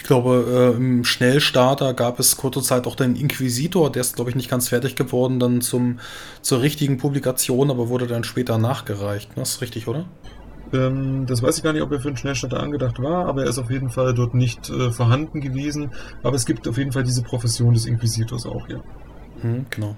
Ich 0.02 0.09
glaube, 0.09 0.73
äh, 0.75 0.76
im 0.76 1.04
Schnellstarter 1.04 1.94
gab 1.94 2.18
es 2.18 2.37
kurze 2.37 2.61
Zeit 2.61 2.88
auch 2.88 2.97
den 2.97 3.14
Inquisitor, 3.14 3.92
der 3.92 4.00
ist, 4.00 4.16
glaube 4.16 4.30
ich, 4.30 4.37
nicht 4.37 4.50
ganz 4.50 4.66
fertig 4.66 4.97
geworden, 4.97 5.38
dann 5.38 5.61
zum, 5.61 6.00
zur 6.40 6.61
richtigen 6.61 6.99
Publikation, 6.99 7.71
aber 7.71 7.88
wurde 7.88 8.09
dann 8.09 8.25
später 8.25 8.59
nachgereicht. 8.59 9.30
Das 9.37 9.50
ist 9.50 9.61
richtig, 9.61 9.87
oder? 9.87 10.06
Ähm, 10.73 11.26
das 11.26 11.40
weiß 11.40 11.56
ich 11.56 11.62
gar 11.62 11.73
nicht, 11.73 11.82
ob 11.82 11.92
er 11.92 12.00
für 12.00 12.09
einen 12.09 12.16
Schnellstarter 12.16 12.61
angedacht 12.61 13.00
war, 13.00 13.26
aber 13.26 13.44
er 13.44 13.49
ist 13.50 13.59
auf 13.59 13.71
jeden 13.71 13.90
Fall 13.90 14.12
dort 14.12 14.35
nicht 14.35 14.68
äh, 14.71 14.90
vorhanden 14.90 15.40
gewesen. 15.40 15.92
Aber 16.25 16.35
es 16.35 16.47
gibt 16.47 16.66
auf 16.66 16.78
jeden 16.78 16.90
Fall 16.90 17.04
diese 17.04 17.23
Profession 17.23 17.73
des 17.73 17.87
Inquisitors 17.87 18.44
auch, 18.44 18.68
ja. 18.68 18.82
Hm, 19.40 19.66
genau. 19.71 19.97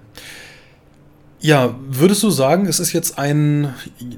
Ja, 1.45 1.75
würdest 1.87 2.23
du 2.23 2.31
sagen, 2.31 2.65
es 2.65 2.81
ist 2.81 2.95
jetzt 2.95 3.19
ein, 3.19 3.75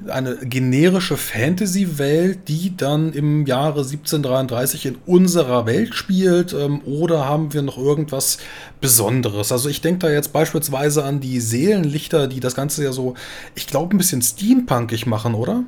eine 0.07 0.37
generische 0.37 1.17
Fantasy-Welt, 1.17 2.47
die 2.47 2.77
dann 2.77 3.11
im 3.11 3.45
Jahre 3.45 3.81
1733 3.81 4.85
in 4.85 4.95
unserer 5.05 5.65
Welt 5.65 5.93
spielt? 5.93 6.53
Ähm, 6.53 6.79
oder 6.85 7.25
haben 7.25 7.51
wir 7.51 7.63
noch 7.63 7.77
irgendwas 7.77 8.37
Besonderes? 8.79 9.51
Also 9.51 9.67
ich 9.67 9.81
denke 9.81 10.07
da 10.07 10.09
jetzt 10.09 10.31
beispielsweise 10.31 11.03
an 11.03 11.19
die 11.19 11.41
Seelenlichter, 11.41 12.27
die 12.27 12.39
das 12.39 12.55
Ganze 12.55 12.85
ja 12.85 12.93
so, 12.93 13.15
ich 13.55 13.67
glaube, 13.67 13.93
ein 13.93 13.97
bisschen 13.97 14.21
steampunkig 14.21 15.05
machen, 15.05 15.33
oder? 15.33 15.65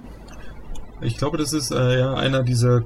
Ich 1.02 1.18
glaube, 1.18 1.38
das 1.38 1.52
ist 1.52 1.72
äh, 1.72 2.00
ja 2.00 2.14
einer 2.14 2.44
dieser 2.44 2.86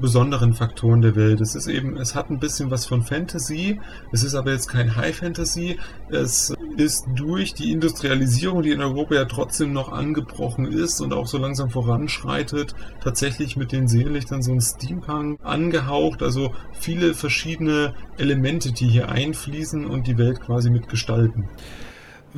besonderen 0.00 0.54
Faktoren 0.54 1.02
der 1.02 1.16
Welt. 1.16 1.40
Es 1.40 1.54
ist 1.54 1.66
eben, 1.66 1.96
es 1.96 2.14
hat 2.14 2.30
ein 2.30 2.38
bisschen 2.38 2.70
was 2.70 2.86
von 2.86 3.02
Fantasy, 3.02 3.80
es 4.12 4.22
ist 4.22 4.34
aber 4.34 4.52
jetzt 4.52 4.68
kein 4.68 4.96
High 4.96 5.16
Fantasy. 5.16 5.78
Es 6.10 6.54
ist 6.76 7.06
durch 7.14 7.54
die 7.54 7.72
Industrialisierung, 7.72 8.62
die 8.62 8.70
in 8.70 8.80
Europa 8.80 9.14
ja 9.14 9.24
trotzdem 9.24 9.72
noch 9.72 9.90
angebrochen 9.90 10.66
ist 10.66 11.00
und 11.00 11.12
auch 11.12 11.26
so 11.26 11.38
langsam 11.38 11.70
voranschreitet, 11.70 12.74
tatsächlich 13.02 13.56
mit 13.56 13.72
den 13.72 13.88
Seelenlichtern 13.88 14.42
so 14.42 14.52
ein 14.52 14.60
Steampunk 14.60 15.38
angehaucht. 15.42 16.22
Also 16.22 16.52
viele 16.72 17.14
verschiedene 17.14 17.94
Elemente, 18.18 18.72
die 18.72 18.88
hier 18.88 19.08
einfließen 19.08 19.86
und 19.86 20.06
die 20.06 20.18
Welt 20.18 20.40
quasi 20.40 20.70
mitgestalten. 20.70 21.48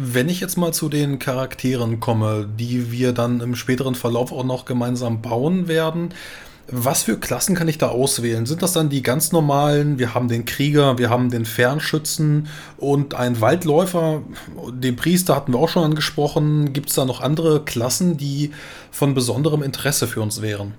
Wenn 0.00 0.28
ich 0.28 0.38
jetzt 0.38 0.56
mal 0.56 0.72
zu 0.72 0.88
den 0.88 1.18
Charakteren 1.18 1.98
komme, 1.98 2.48
die 2.56 2.92
wir 2.92 3.12
dann 3.12 3.40
im 3.40 3.56
späteren 3.56 3.96
Verlauf 3.96 4.30
auch 4.30 4.44
noch 4.44 4.64
gemeinsam 4.64 5.22
bauen 5.22 5.66
werden, 5.66 6.10
was 6.70 7.02
für 7.02 7.18
Klassen 7.18 7.54
kann 7.54 7.68
ich 7.68 7.78
da 7.78 7.88
auswählen? 7.88 8.44
Sind 8.44 8.62
das 8.62 8.74
dann 8.74 8.90
die 8.90 9.02
ganz 9.02 9.32
normalen? 9.32 9.98
Wir 9.98 10.14
haben 10.14 10.28
den 10.28 10.44
Krieger, 10.44 10.98
wir 10.98 11.08
haben 11.08 11.30
den 11.30 11.46
Fernschützen 11.46 12.48
und 12.76 13.14
einen 13.14 13.40
Waldläufer. 13.40 14.22
Den 14.72 14.96
Priester 14.96 15.34
hatten 15.34 15.52
wir 15.52 15.60
auch 15.60 15.70
schon 15.70 15.84
angesprochen. 15.84 16.74
Gibt 16.74 16.90
es 16.90 16.94
da 16.94 17.06
noch 17.06 17.22
andere 17.22 17.64
Klassen, 17.64 18.18
die 18.18 18.52
von 18.90 19.14
besonderem 19.14 19.62
Interesse 19.62 20.06
für 20.06 20.20
uns 20.20 20.42
wären? 20.42 20.74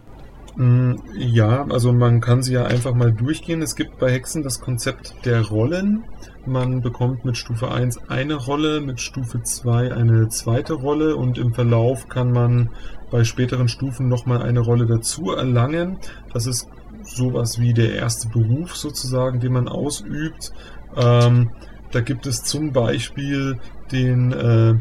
Mm, 0.58 0.96
ja, 1.15 1.65
also 1.69 1.91
man 1.91 2.22
kann 2.22 2.43
sie 2.43 2.53
ja 2.53 2.65
einfach 2.65 2.93
mal 2.93 3.12
durchgehen. 3.12 3.62
Es 3.63 3.75
gibt 3.75 3.98
bei 3.98 4.12
Hexen 4.12 4.43
das 4.43 4.60
Konzept 4.60 5.15
der 5.25 5.41
Rollen. 5.48 6.03
Man 6.46 6.81
bekommt 6.81 7.25
mit 7.25 7.38
Stufe 7.38 7.72
1 7.72 8.10
eine 8.10 8.36
Rolle, 8.36 8.81
mit 8.81 9.01
Stufe 9.01 9.41
2 9.41 9.93
eine 9.93 10.29
zweite 10.29 10.74
Rolle 10.74 11.15
und 11.15 11.38
im 11.38 11.53
Verlauf 11.53 12.10
kann 12.10 12.31
man 12.31 12.69
bei 13.11 13.23
späteren 13.23 13.67
Stufen 13.67 14.07
nochmal 14.07 14.41
eine 14.41 14.59
Rolle 14.59 14.85
dazu 14.85 15.31
erlangen. 15.31 15.97
Das 16.33 16.45
ist 16.45 16.67
sowas 17.03 17.59
wie 17.59 17.73
der 17.73 17.95
erste 17.95 18.29
Beruf 18.29 18.75
sozusagen, 18.75 19.39
den 19.39 19.53
man 19.53 19.67
ausübt. 19.67 20.51
Ähm, 20.95 21.51
da 21.91 22.01
gibt 22.01 22.27
es 22.27 22.43
zum 22.43 22.71
Beispiel 22.71 23.59
den 23.91 24.31
äh, 24.31 24.75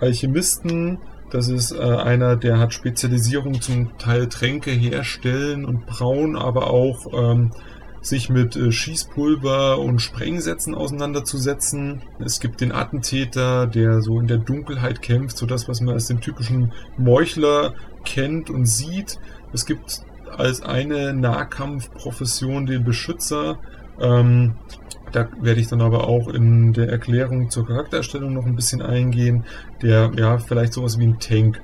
Alchemisten. 0.00 0.98
Das 1.30 1.48
ist 1.48 1.72
äh, 1.72 1.78
einer, 1.78 2.36
der 2.36 2.58
hat 2.58 2.72
Spezialisierung 2.72 3.60
zum 3.60 3.96
Teil 3.98 4.28
Tränke 4.28 4.70
herstellen 4.70 5.64
und 5.64 5.86
brauen, 5.86 6.36
aber 6.36 6.70
auch 6.70 7.06
ähm, 7.12 7.50
sich 8.00 8.28
mit 8.28 8.56
äh, 8.56 8.72
Schießpulver 8.72 9.78
und 9.78 10.00
Sprengsätzen 10.00 10.74
auseinanderzusetzen. 10.74 12.02
Es 12.18 12.40
gibt 12.40 12.60
den 12.60 12.72
Attentäter, 12.72 13.66
der 13.66 14.02
so 14.02 14.20
in 14.20 14.26
der 14.26 14.38
Dunkelheit 14.38 15.02
kämpft, 15.02 15.36
so 15.36 15.46
das, 15.46 15.68
was 15.68 15.80
man 15.80 15.94
als 15.94 16.06
den 16.06 16.20
typischen 16.20 16.72
Meuchler 16.96 17.74
kennt 18.04 18.50
und 18.50 18.66
sieht. 18.66 19.18
Es 19.52 19.66
gibt 19.66 20.02
als 20.36 20.62
eine 20.62 21.12
Nahkampfprofession 21.14 22.66
den 22.66 22.84
Beschützer. 22.84 23.58
Ähm, 24.00 24.54
da 25.12 25.28
werde 25.40 25.60
ich 25.60 25.68
dann 25.68 25.80
aber 25.80 26.06
auch 26.06 26.28
in 26.28 26.72
der 26.72 26.88
Erklärung 26.90 27.50
zur 27.50 27.66
Charaktererstellung 27.66 28.34
noch 28.34 28.44
ein 28.44 28.56
bisschen 28.56 28.82
eingehen, 28.82 29.44
der 29.82 30.12
ja 30.16 30.38
vielleicht 30.38 30.74
sowas 30.74 30.98
wie 30.98 31.06
ein 31.06 31.18
Tank 31.18 31.60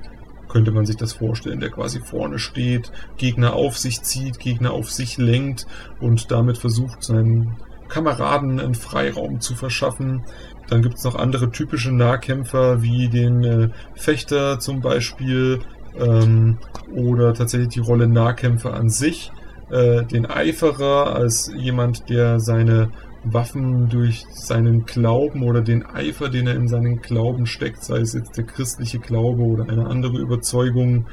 könnte 0.55 0.71
man 0.71 0.85
sich 0.85 0.95
das 0.95 1.11
vorstellen, 1.11 1.59
der 1.59 1.69
quasi 1.69 1.99
vorne 1.99 2.39
steht, 2.39 2.89
Gegner 3.17 3.55
auf 3.55 3.77
sich 3.77 4.03
zieht, 4.03 4.39
Gegner 4.39 4.71
auf 4.71 4.89
sich 4.89 5.17
lenkt 5.17 5.67
und 5.99 6.31
damit 6.31 6.57
versucht, 6.57 7.03
seinen 7.03 7.57
Kameraden 7.89 8.61
einen 8.61 8.73
Freiraum 8.73 9.41
zu 9.41 9.53
verschaffen. 9.53 10.23
Dann 10.69 10.81
gibt 10.81 10.95
es 10.95 11.03
noch 11.03 11.15
andere 11.15 11.51
typische 11.51 11.91
Nahkämpfer 11.91 12.81
wie 12.81 13.09
den 13.09 13.43
äh, 13.43 13.69
Fechter 13.95 14.57
zum 14.61 14.79
Beispiel 14.79 15.59
ähm, 15.99 16.57
oder 16.89 17.33
tatsächlich 17.33 17.73
die 17.73 17.81
Rolle 17.81 18.07
Nahkämpfer 18.07 18.73
an 18.73 18.89
sich. 18.89 19.33
Äh, 19.69 20.05
den 20.05 20.25
Eiferer 20.25 21.13
als 21.17 21.51
jemand, 21.53 22.09
der 22.09 22.39
seine 22.39 22.91
Waffen 23.25 23.89
durch 23.89 24.25
seinen 24.31 24.85
Glauben 24.85 25.43
oder 25.43 25.61
den 25.61 25.85
Eifer, 25.85 26.29
den 26.29 26.47
er 26.47 26.55
in 26.55 26.67
seinen 26.67 27.01
Glauben 27.01 27.45
steckt, 27.45 27.83
sei 27.83 27.99
es 27.99 28.13
jetzt 28.13 28.37
der 28.37 28.45
christliche 28.45 28.99
Glaube 28.99 29.43
oder 29.43 29.67
eine 29.69 29.87
andere 29.87 30.17
Überzeugung, 30.17 31.07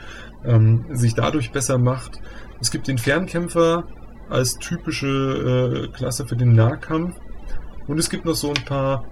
ähm, 0.45 0.85
sich 0.93 1.15
dadurch 1.15 1.53
besser 1.53 1.79
macht. 1.79 2.21
Es 2.61 2.71
gibt 2.71 2.89
den 2.89 2.99
Fernkämpfer 2.99 3.85
als 4.29 4.57
typische 4.59 5.89
äh, 5.89 5.97
Klasse 5.97 6.27
für 6.27 6.37
den 6.37 6.55
Nahkampf. 6.55 7.17
Und 7.87 7.99
es 7.99 8.11
gibt 8.11 8.25
noch 8.25 8.37
so 8.37 8.49
ein 8.49 8.65
paar 8.65 9.05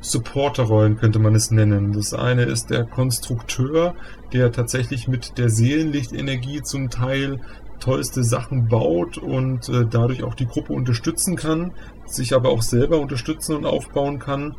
Supporterrollen, 0.00 0.96
könnte 0.96 1.18
man 1.18 1.34
es 1.34 1.50
nennen. 1.50 1.92
Das 1.92 2.14
eine 2.14 2.44
ist 2.44 2.70
der 2.70 2.84
Konstrukteur, 2.84 3.94
der 4.32 4.52
tatsächlich 4.52 5.08
mit 5.08 5.38
der 5.38 5.50
Seelenlichtenergie 5.50 6.62
zum 6.62 6.90
Teil 6.90 7.40
tollste 7.80 8.24
Sachen 8.24 8.68
baut 8.68 9.18
und 9.18 9.68
äh, 9.68 9.84
dadurch 9.88 10.22
auch 10.22 10.34
die 10.34 10.46
Gruppe 10.46 10.72
unterstützen 10.72 11.36
kann, 11.36 11.72
sich 12.06 12.34
aber 12.34 12.50
auch 12.50 12.62
selber 12.62 12.98
unterstützen 13.00 13.56
und 13.56 13.66
aufbauen 13.66 14.18
kann. 14.18 14.56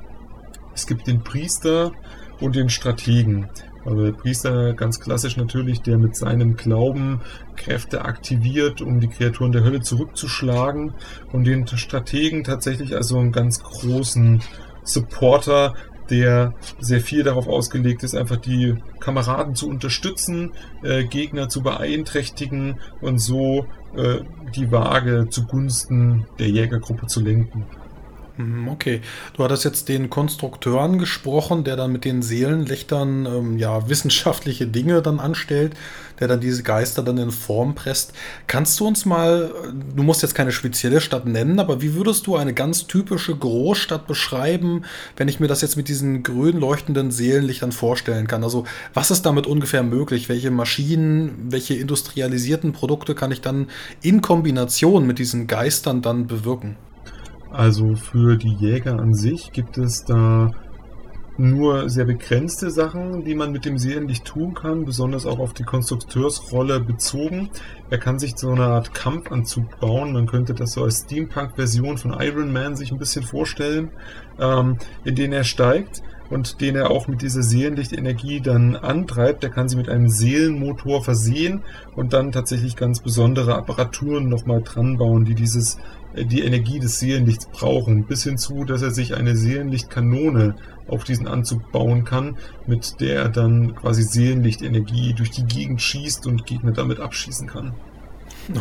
Es 0.73 0.85
gibt 0.87 1.07
den 1.07 1.23
Priester 1.23 1.91
und 2.39 2.55
den 2.55 2.69
Strategen. 2.69 3.49
Also 3.85 4.03
der 4.03 4.11
Priester 4.11 4.73
ganz 4.73 4.99
klassisch 4.99 5.37
natürlich, 5.37 5.81
der 5.81 5.97
mit 5.97 6.15
seinem 6.15 6.57
Glauben 6.57 7.21
Kräfte 7.55 8.03
aktiviert, 8.03 8.81
um 8.81 8.99
die 8.99 9.07
Kreaturen 9.07 9.53
der 9.53 9.63
Hölle 9.63 9.79
zurückzuschlagen. 9.79 10.93
Und 11.31 11.45
den 11.45 11.65
Strategen 11.67 12.43
tatsächlich 12.43 12.95
also 12.95 13.17
einen 13.17 13.31
ganz 13.31 13.63
großen 13.63 14.41
Supporter, 14.83 15.73
der 16.09 16.53
sehr 16.79 17.01
viel 17.01 17.23
darauf 17.23 17.47
ausgelegt 17.47 18.03
ist, 18.03 18.15
einfach 18.15 18.37
die 18.37 18.75
Kameraden 18.99 19.55
zu 19.55 19.69
unterstützen, 19.69 20.51
äh, 20.83 21.05
Gegner 21.05 21.49
zu 21.49 21.61
beeinträchtigen 21.61 22.79
und 23.01 23.19
so 23.19 23.67
die 24.55 24.71
Waage 24.71 25.27
zugunsten 25.29 26.25
der 26.39 26.49
Jägergruppe 26.49 27.07
zu 27.07 27.21
lenken. 27.21 27.65
Mhm, 28.37 28.67
okay, 28.67 29.01
du 29.33 29.43
hattest 29.43 29.65
jetzt 29.65 29.89
den 29.89 30.11
Konstrukteur 30.11 30.79
angesprochen, 30.81 31.63
der 31.63 31.75
dann 31.75 31.91
mit 31.91 32.05
den 32.05 32.21
Seelenlichtern 32.21 33.25
ähm, 33.25 33.57
ja 33.57 33.89
wissenschaftliche 33.89 34.67
Dinge 34.67 35.01
dann 35.01 35.19
anstellt, 35.19 35.73
der 36.19 36.27
dann 36.27 36.39
diese 36.39 36.61
Geister 36.61 37.01
dann 37.01 37.17
in 37.17 37.31
Form 37.31 37.73
presst. 37.73 38.13
Kannst 38.45 38.79
du 38.79 38.87
uns 38.87 39.05
mal, 39.05 39.51
du 39.95 40.03
musst 40.03 40.21
jetzt 40.21 40.35
keine 40.35 40.51
spezielle 40.51 41.01
Stadt 41.01 41.25
nennen, 41.25 41.59
aber 41.59 41.81
wie 41.81 41.95
würdest 41.95 42.27
du 42.27 42.35
eine 42.35 42.53
ganz 42.53 42.85
typische 42.85 43.35
Großstadt 43.35 44.05
beschreiben, 44.05 44.83
wenn 45.15 45.27
ich 45.27 45.39
mir 45.39 45.47
das 45.47 45.61
jetzt 45.61 45.75
mit 45.75 45.87
diesen 45.87 46.21
grün 46.21 46.59
leuchtenden 46.59 47.09
Seelenlichtern 47.09 47.71
vorstellen 47.71 48.27
kann? 48.27 48.43
Also 48.43 48.65
was 48.93 49.09
ist 49.09 49.23
damit 49.23 49.47
ungefähr 49.47 49.81
möglich? 49.81 50.29
Welche 50.29 50.51
Maschinen, 50.51 51.51
welche 51.51 51.73
industrialisierten 51.73 52.71
Produkte 52.71 53.15
kann 53.15 53.31
ich 53.31 53.41
dann 53.41 53.67
in 54.01 54.21
Kombination 54.21 55.07
mit 55.07 55.17
diesen 55.17 55.47
Geistern 55.47 56.03
dann 56.03 56.27
bewirken? 56.27 56.77
Also 57.57 57.95
für 57.95 58.37
die 58.37 58.53
Jäger 58.53 58.99
an 58.99 59.15
sich 59.15 59.51
gibt 59.51 59.79
es 59.79 60.05
da 60.05 60.51
nur 61.37 61.89
sehr 61.89 62.05
begrenzte 62.05 62.69
Sachen, 62.69 63.25
die 63.25 63.33
man 63.33 63.51
mit 63.51 63.65
dem 63.65 63.79
Seelenlicht 63.79 64.25
tun 64.25 64.53
kann, 64.53 64.85
besonders 64.85 65.25
auch 65.25 65.39
auf 65.39 65.55
die 65.55 65.63
Konstrukteursrolle 65.63 66.79
bezogen. 66.79 67.49
Er 67.89 67.97
kann 67.97 68.19
sich 68.19 68.37
so 68.37 68.51
eine 68.51 68.65
Art 68.65 68.93
Kampfanzug 68.93 69.79
bauen. 69.79 70.13
Man 70.13 70.27
könnte 70.27 70.53
das 70.53 70.73
so 70.73 70.83
als 70.83 71.05
Steampunk-Version 71.05 71.97
von 71.97 72.15
Iron 72.19 72.53
Man 72.53 72.75
sich 72.75 72.91
ein 72.91 72.99
bisschen 72.99 73.23
vorstellen, 73.23 73.89
ähm, 74.39 74.77
in 75.03 75.15
den 75.15 75.33
er 75.33 75.43
steigt 75.43 76.03
und 76.29 76.61
den 76.61 76.75
er 76.75 76.91
auch 76.91 77.07
mit 77.07 77.23
dieser 77.23 77.41
Seelenlichtenergie 77.41 78.39
dann 78.39 78.75
antreibt. 78.75 79.41
Der 79.41 79.49
kann 79.49 79.67
sie 79.67 79.77
mit 79.77 79.89
einem 79.89 80.09
Seelenmotor 80.09 81.03
versehen 81.03 81.63
und 81.95 82.13
dann 82.13 82.31
tatsächlich 82.31 82.75
ganz 82.75 82.99
besondere 82.99 83.55
Apparaturen 83.55 84.29
nochmal 84.29 84.61
dran 84.61 84.97
bauen, 84.97 85.25
die 85.25 85.33
dieses 85.35 85.79
die 86.25 86.41
Energie 86.41 86.79
des 86.79 86.99
Seelenlichts 86.99 87.47
brauchen, 87.47 88.05
bis 88.05 88.23
hin 88.23 88.37
zu, 88.37 88.63
dass 88.63 88.81
er 88.81 88.91
sich 88.91 89.15
eine 89.15 89.35
Seelenlichtkanone 89.35 90.55
auf 90.87 91.03
diesen 91.03 91.27
Anzug 91.27 91.71
bauen 91.71 92.05
kann, 92.05 92.37
mit 92.65 92.99
der 93.01 93.23
er 93.23 93.29
dann 93.29 93.75
quasi 93.75 94.03
Seelenlichtenergie 94.03 95.13
durch 95.13 95.31
die 95.31 95.45
Gegend 95.45 95.81
schießt 95.81 96.27
und 96.27 96.45
Gegner 96.45 96.71
damit 96.71 96.99
abschießen 96.99 97.47
kann. 97.47 97.73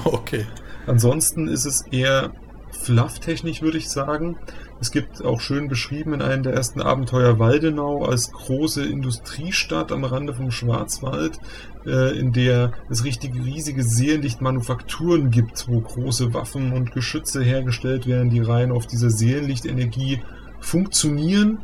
Okay. 0.04 0.46
Ansonsten 0.86 1.46
ist 1.46 1.64
es 1.64 1.82
eher 1.92 2.32
flufftechnisch, 2.72 3.62
würde 3.62 3.78
ich 3.78 3.88
sagen. 3.88 4.36
Es 4.80 4.90
gibt 4.90 5.24
auch 5.24 5.40
schön 5.40 5.68
beschrieben 5.68 6.12
in 6.12 6.22
einem 6.22 6.42
der 6.42 6.54
ersten 6.54 6.80
Abenteuer 6.80 7.38
Waldenau 7.38 8.04
als 8.04 8.30
große 8.32 8.84
Industriestadt 8.84 9.90
am 9.90 10.04
Rande 10.04 10.34
vom 10.34 10.50
Schwarzwald, 10.50 11.38
äh, 11.86 12.18
in 12.18 12.32
der 12.32 12.72
es 12.90 13.04
richtige 13.04 13.44
riesige 13.44 13.82
Seelenlichtmanufakturen 13.82 15.30
gibt, 15.30 15.68
wo 15.68 15.80
große 15.80 16.34
Waffen 16.34 16.72
und 16.72 16.92
Geschütze 16.92 17.42
hergestellt 17.42 18.06
werden, 18.06 18.30
die 18.30 18.40
rein 18.40 18.72
auf 18.72 18.86
dieser 18.86 19.10
Seelenlichtenergie 19.10 20.20
funktionieren. 20.60 21.58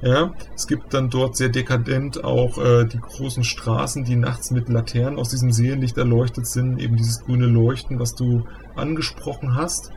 Ja, 0.00 0.32
es 0.54 0.68
gibt 0.68 0.94
dann 0.94 1.10
dort 1.10 1.36
sehr 1.36 1.48
dekadent 1.48 2.22
auch 2.22 2.58
äh, 2.58 2.84
die 2.84 3.00
großen 3.00 3.42
Straßen, 3.42 4.04
die 4.04 4.14
nachts 4.14 4.52
mit 4.52 4.68
Laternen 4.68 5.18
aus 5.18 5.30
diesem 5.30 5.50
Seelenlicht 5.50 5.98
erleuchtet 5.98 6.46
sind, 6.46 6.78
eben 6.78 6.96
dieses 6.96 7.24
grüne 7.24 7.46
Leuchten, 7.46 7.98
was 7.98 8.14
du 8.14 8.44
angesprochen 8.76 9.56
hast. 9.56 9.90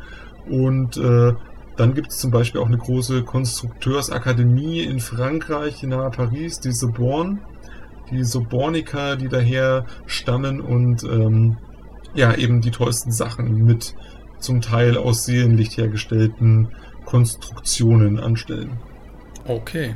Und 0.49 0.97
äh, 0.97 1.33
dann 1.77 1.93
gibt 1.93 2.11
es 2.11 2.17
zum 2.17 2.31
Beispiel 2.31 2.61
auch 2.61 2.67
eine 2.67 2.79
große 2.79 3.23
Konstrukteursakademie 3.23 4.81
in 4.81 4.99
Frankreich, 4.99 5.83
nahe 5.83 6.09
Paris, 6.09 6.59
die 6.59 6.71
Sorbonne, 6.71 7.39
die 8.12 8.24
Soborniker, 8.24 9.15
die 9.15 9.30
daher 9.30 9.86
stammen 10.06 10.62
und 10.62 11.04
ähm, 11.04 11.58
ja, 12.13 12.36
eben 12.36 12.62
die 12.62 12.71
tollsten 12.71 13.12
Sachen 13.12 13.65
mit 13.65 13.95
zum 14.39 14.62
Teil 14.62 14.97
aus 14.97 15.26
Seelenlicht 15.26 15.78
hergestellten 15.78 16.69
Konstruktionen 17.06 18.19
anstellen. 18.19 18.80
Okay. 19.45 19.95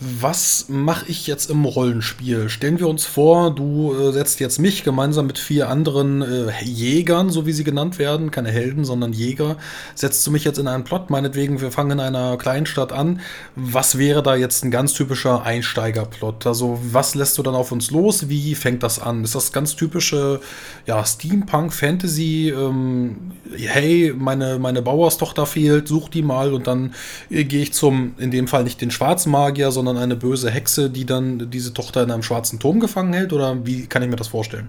Was 0.00 0.66
mache 0.68 1.06
ich 1.08 1.26
jetzt 1.26 1.50
im 1.50 1.64
Rollenspiel? 1.64 2.48
Stellen 2.50 2.78
wir 2.78 2.86
uns 2.86 3.04
vor, 3.04 3.52
du 3.52 3.92
äh, 3.94 4.12
setzt 4.12 4.38
jetzt 4.38 4.60
mich 4.60 4.84
gemeinsam 4.84 5.26
mit 5.26 5.40
vier 5.40 5.68
anderen 5.68 6.22
äh, 6.22 6.52
Jägern, 6.62 7.30
so 7.30 7.46
wie 7.46 7.52
sie 7.52 7.64
genannt 7.64 7.98
werden, 7.98 8.30
keine 8.30 8.52
Helden, 8.52 8.84
sondern 8.84 9.12
Jäger, 9.12 9.56
setzt 9.96 10.24
du 10.24 10.30
mich 10.30 10.44
jetzt 10.44 10.60
in 10.60 10.68
einen 10.68 10.84
Plot, 10.84 11.10
meinetwegen, 11.10 11.60
wir 11.60 11.72
fangen 11.72 11.90
in 11.90 12.00
einer 12.00 12.36
Kleinstadt 12.36 12.92
an. 12.92 13.18
Was 13.56 13.98
wäre 13.98 14.22
da 14.22 14.36
jetzt 14.36 14.64
ein 14.64 14.70
ganz 14.70 14.92
typischer 14.92 15.42
Einsteigerplot? 15.42 16.46
Also, 16.46 16.78
was 16.92 17.16
lässt 17.16 17.36
du 17.36 17.42
dann 17.42 17.56
auf 17.56 17.72
uns 17.72 17.90
los? 17.90 18.28
Wie 18.28 18.54
fängt 18.54 18.84
das 18.84 19.00
an? 19.00 19.24
Ist 19.24 19.34
das 19.34 19.50
ganz 19.50 19.74
typische, 19.74 20.40
ja, 20.86 21.04
Steampunk, 21.04 21.72
Fantasy, 21.72 22.54
ähm, 22.56 23.32
hey, 23.52 24.14
meine, 24.16 24.60
meine 24.60 24.80
Bauerstochter 24.80 25.44
fehlt, 25.44 25.88
such 25.88 26.08
die 26.08 26.22
mal 26.22 26.52
und 26.52 26.68
dann 26.68 26.94
äh, 27.30 27.42
gehe 27.42 27.62
ich 27.62 27.72
zum, 27.72 28.14
in 28.18 28.30
dem 28.30 28.46
Fall 28.46 28.62
nicht 28.62 28.80
den 28.80 28.92
schwarzen 28.92 29.32
Magier, 29.32 29.72
sondern 29.72 29.87
sondern 29.88 30.04
eine 30.04 30.16
böse 30.16 30.50
Hexe, 30.50 30.90
die 30.90 31.06
dann 31.06 31.50
diese 31.50 31.72
Tochter 31.72 32.02
in 32.02 32.10
einem 32.10 32.22
schwarzen 32.22 32.58
Turm 32.58 32.78
gefangen 32.78 33.14
hält? 33.14 33.32
Oder 33.32 33.64
wie 33.64 33.86
kann 33.86 34.02
ich 34.02 34.10
mir 34.10 34.16
das 34.16 34.28
vorstellen? 34.28 34.68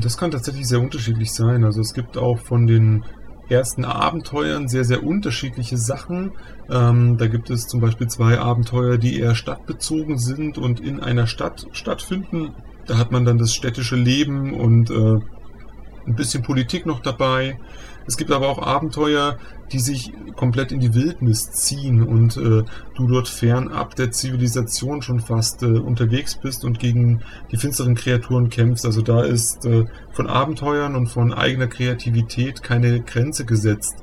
Das 0.00 0.16
kann 0.16 0.30
tatsächlich 0.30 0.68
sehr 0.68 0.80
unterschiedlich 0.80 1.32
sein. 1.32 1.64
Also 1.64 1.80
es 1.80 1.94
gibt 1.94 2.18
auch 2.18 2.38
von 2.38 2.66
den 2.66 3.04
ersten 3.48 3.84
Abenteuern 3.84 4.68
sehr, 4.68 4.84
sehr 4.84 5.02
unterschiedliche 5.02 5.78
Sachen. 5.78 6.32
Ähm, 6.70 7.16
da 7.16 7.26
gibt 7.26 7.50
es 7.50 7.66
zum 7.66 7.80
Beispiel 7.80 8.06
zwei 8.08 8.38
Abenteuer, 8.38 8.98
die 8.98 9.18
eher 9.18 9.34
stadtbezogen 9.34 10.18
sind 10.18 10.58
und 10.58 10.80
in 10.80 11.00
einer 11.00 11.26
Stadt 11.26 11.66
stattfinden. 11.72 12.54
Da 12.86 12.98
hat 12.98 13.12
man 13.12 13.24
dann 13.24 13.38
das 13.38 13.54
städtische 13.54 13.96
Leben 13.96 14.54
und 14.54 14.90
äh, 14.90 15.18
ein 16.06 16.16
bisschen 16.16 16.42
Politik 16.42 16.84
noch 16.84 17.00
dabei. 17.00 17.58
Es 18.06 18.16
gibt 18.16 18.30
aber 18.30 18.48
auch 18.48 18.60
Abenteuer, 18.60 19.38
die 19.72 19.78
sich 19.78 20.12
komplett 20.36 20.72
in 20.72 20.80
die 20.80 20.94
Wildnis 20.94 21.50
ziehen 21.50 22.02
und 22.02 22.36
äh, 22.36 22.64
du 22.96 23.06
dort 23.06 23.28
fernab 23.28 23.94
der 23.96 24.10
Zivilisation 24.10 25.02
schon 25.02 25.20
fast 25.20 25.62
äh, 25.62 25.66
unterwegs 25.66 26.36
bist 26.36 26.64
und 26.64 26.78
gegen 26.78 27.22
die 27.50 27.56
finsteren 27.56 27.94
Kreaturen 27.94 28.50
kämpfst. 28.50 28.84
Also 28.84 29.02
da 29.02 29.22
ist 29.22 29.64
äh, 29.64 29.84
von 30.12 30.26
Abenteuern 30.26 30.94
und 30.94 31.08
von 31.08 31.32
eigener 31.32 31.66
Kreativität 31.66 32.62
keine 32.62 33.00
Grenze 33.00 33.44
gesetzt. 33.44 33.96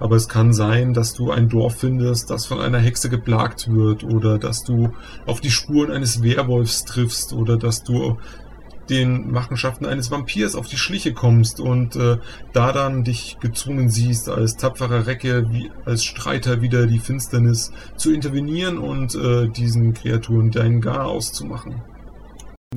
Aber 0.00 0.16
es 0.16 0.28
kann 0.28 0.52
sein, 0.52 0.92
dass 0.92 1.14
du 1.14 1.30
ein 1.30 1.48
Dorf 1.48 1.76
findest, 1.76 2.30
das 2.30 2.46
von 2.46 2.60
einer 2.60 2.78
Hexe 2.78 3.08
geplagt 3.08 3.72
wird 3.72 4.04
oder 4.04 4.38
dass 4.38 4.64
du 4.64 4.90
auf 5.24 5.40
die 5.40 5.50
Spuren 5.50 5.92
eines 5.92 6.22
Werwolfs 6.22 6.84
triffst 6.84 7.32
oder 7.32 7.56
dass 7.56 7.84
du 7.84 8.18
den 8.90 9.30
Machenschaften 9.30 9.86
eines 9.86 10.10
Vampirs 10.10 10.54
auf 10.54 10.66
die 10.66 10.76
Schliche 10.76 11.12
kommst 11.12 11.60
und 11.60 11.96
äh, 11.96 12.18
da 12.52 12.72
dann 12.72 13.04
dich 13.04 13.38
gezwungen 13.40 13.88
siehst, 13.88 14.28
als 14.28 14.56
tapferer 14.56 15.06
Recke, 15.06 15.50
wie 15.50 15.70
als 15.84 16.04
Streiter 16.04 16.60
wieder 16.60 16.86
die 16.86 16.98
Finsternis 16.98 17.72
zu 17.96 18.12
intervenieren 18.12 18.78
und 18.78 19.14
äh, 19.14 19.48
diesen 19.48 19.94
Kreaturen 19.94 20.50
deinen 20.50 20.80
Gar 20.80 21.06
auszumachen. 21.06 21.82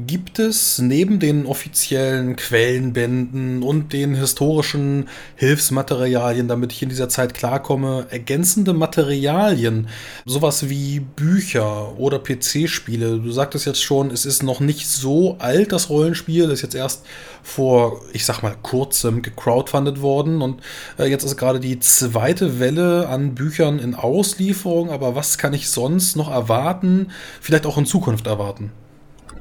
Gibt 0.05 0.37
es 0.37 0.77
neben 0.77 1.19
den 1.19 1.47
offiziellen 1.47 2.35
Quellenbänden 2.35 3.63
und 3.63 3.93
den 3.93 4.13
historischen 4.13 5.07
Hilfsmaterialien, 5.35 6.47
damit 6.47 6.71
ich 6.71 6.83
in 6.83 6.89
dieser 6.89 7.09
Zeit 7.09 7.33
klarkomme, 7.33 8.05
ergänzende 8.11 8.73
Materialien? 8.73 9.87
Sowas 10.25 10.69
wie 10.69 10.99
Bücher 10.99 11.97
oder 11.97 12.19
PC-Spiele. 12.19 13.19
Du 13.19 13.31
sagtest 13.31 13.65
jetzt 13.65 13.81
schon, 13.81 14.11
es 14.11 14.25
ist 14.25 14.43
noch 14.43 14.59
nicht 14.59 14.87
so 14.87 15.37
alt, 15.39 15.71
das 15.71 15.89
Rollenspiel, 15.89 16.51
ist 16.51 16.61
jetzt 16.61 16.75
erst 16.75 17.03
vor, 17.41 18.01
ich 18.13 18.25
sag 18.25 18.43
mal, 18.43 18.55
kurzem 18.61 19.23
gecrowdfundet 19.23 20.01
worden 20.01 20.43
und 20.43 20.61
äh, 20.99 21.05
jetzt 21.05 21.23
ist 21.23 21.37
gerade 21.37 21.59
die 21.59 21.79
zweite 21.79 22.59
Welle 22.59 23.07
an 23.09 23.33
Büchern 23.33 23.79
in 23.79 23.95
Auslieferung. 23.95 24.91
Aber 24.91 25.15
was 25.15 25.39
kann 25.39 25.53
ich 25.53 25.69
sonst 25.69 26.17
noch 26.17 26.29
erwarten? 26.29 27.09
Vielleicht 27.41 27.65
auch 27.65 27.79
in 27.79 27.87
Zukunft 27.87 28.27
erwarten? 28.27 28.71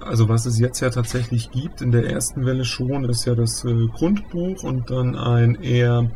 Also 0.01 0.29
was 0.29 0.47
es 0.47 0.59
jetzt 0.59 0.81
ja 0.81 0.91
tatsächlich 0.91 1.51
gibt, 1.51 1.81
in 1.83 1.91
der 1.91 2.09
ersten 2.11 2.45
Welle 2.45 2.65
schon, 2.65 3.05
ist 3.05 3.25
ja 3.25 3.35
das 3.35 3.65
äh, 3.65 3.87
Grundbuch 3.95 4.63
und 4.63 4.91
dann 4.91 5.17
ein 5.17 5.57
eher 5.57 6.11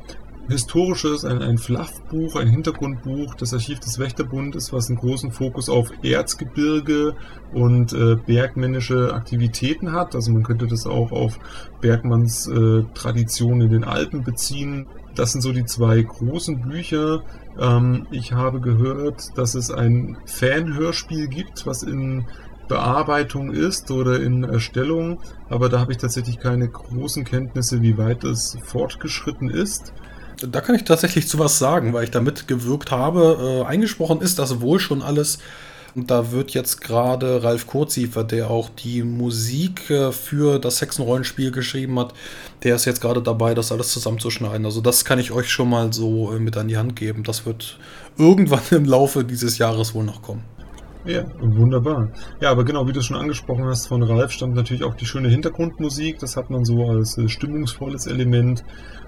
historisches, 0.50 1.24
ein, 1.24 1.40
ein 1.40 1.58
Fluffbuch, 1.58 2.36
ein 2.36 2.48
Hintergrundbuch, 2.48 3.34
das 3.36 3.54
Archiv 3.54 3.80
des 3.80 3.98
Wächterbundes, 3.98 4.72
was 4.72 4.88
einen 4.88 4.98
großen 4.98 5.30
Fokus 5.30 5.68
auf 5.68 5.90
Erzgebirge 6.02 7.14
und 7.52 7.92
äh, 7.92 8.16
bergmännische 8.16 9.14
Aktivitäten 9.14 9.92
hat. 9.92 10.14
Also 10.14 10.32
man 10.32 10.42
könnte 10.42 10.66
das 10.66 10.86
auch 10.86 11.12
auf 11.12 11.38
Bergmanns 11.80 12.48
äh, 12.48 12.84
Tradition 12.94 13.60
in 13.60 13.70
den 13.70 13.84
Alpen 13.84 14.24
beziehen. 14.24 14.86
Das 15.14 15.32
sind 15.32 15.40
so 15.40 15.52
die 15.52 15.64
zwei 15.64 16.02
großen 16.02 16.60
Bücher. 16.60 17.22
Ähm, 17.58 18.06
ich 18.10 18.32
habe 18.32 18.60
gehört, 18.60 19.36
dass 19.36 19.54
es 19.54 19.70
ein 19.70 20.18
Fanhörspiel 20.26 21.28
gibt, 21.28 21.66
was 21.66 21.82
in 21.82 22.26
Bearbeitung 22.70 23.50
ist 23.50 23.90
oder 23.90 24.20
in 24.20 24.44
Erstellung, 24.44 25.18
aber 25.48 25.68
da 25.68 25.80
habe 25.80 25.90
ich 25.90 25.98
tatsächlich 25.98 26.38
keine 26.38 26.68
großen 26.68 27.24
Kenntnisse, 27.24 27.82
wie 27.82 27.98
weit 27.98 28.22
es 28.22 28.56
fortgeschritten 28.64 29.50
ist. 29.50 29.92
Da 30.40 30.60
kann 30.60 30.76
ich 30.76 30.84
tatsächlich 30.84 31.26
zu 31.26 31.40
was 31.40 31.58
sagen, 31.58 31.92
weil 31.92 32.04
ich 32.04 32.12
da 32.12 32.20
mitgewirkt 32.20 32.92
habe. 32.92 33.64
Äh, 33.64 33.66
eingesprochen 33.66 34.20
ist 34.20 34.38
das 34.38 34.60
wohl 34.60 34.78
schon 34.78 35.02
alles. 35.02 35.40
Und 35.96 36.12
da 36.12 36.30
wird 36.30 36.52
jetzt 36.52 36.80
gerade 36.80 37.42
Ralf 37.42 37.66
Kurziefer, 37.66 38.22
der 38.22 38.48
auch 38.48 38.70
die 38.70 39.02
Musik 39.02 39.90
äh, 39.90 40.12
für 40.12 40.60
das 40.60 40.80
Hexenrollenspiel 40.80 41.50
geschrieben 41.50 41.98
hat, 41.98 42.14
der 42.62 42.76
ist 42.76 42.84
jetzt 42.84 43.00
gerade 43.00 43.20
dabei, 43.20 43.54
das 43.54 43.72
alles 43.72 43.90
zusammenzuschneiden. 43.90 44.64
Also 44.64 44.80
das 44.80 45.04
kann 45.04 45.18
ich 45.18 45.32
euch 45.32 45.50
schon 45.50 45.68
mal 45.68 45.92
so 45.92 46.32
äh, 46.32 46.38
mit 46.38 46.56
an 46.56 46.68
die 46.68 46.76
Hand 46.76 46.94
geben. 46.94 47.24
Das 47.24 47.44
wird 47.46 47.80
irgendwann 48.16 48.62
im 48.70 48.84
Laufe 48.84 49.24
dieses 49.24 49.58
Jahres 49.58 49.92
wohl 49.92 50.04
noch 50.04 50.22
kommen. 50.22 50.44
Ja, 51.06 51.24
wunderbar. 51.40 52.08
Ja, 52.40 52.50
aber 52.50 52.64
genau, 52.64 52.86
wie 52.86 52.92
du 52.92 53.00
schon 53.00 53.16
angesprochen 53.16 53.64
hast, 53.64 53.86
von 53.86 54.02
Ralf 54.02 54.32
stammt 54.32 54.54
natürlich 54.54 54.84
auch 54.84 54.94
die 54.94 55.06
schöne 55.06 55.28
Hintergrundmusik. 55.28 56.18
Das 56.18 56.36
hat 56.36 56.50
man 56.50 56.66
so 56.66 56.84
als 56.84 57.16
äh, 57.16 57.28
stimmungsvolles 57.28 58.06
Element. 58.06 58.64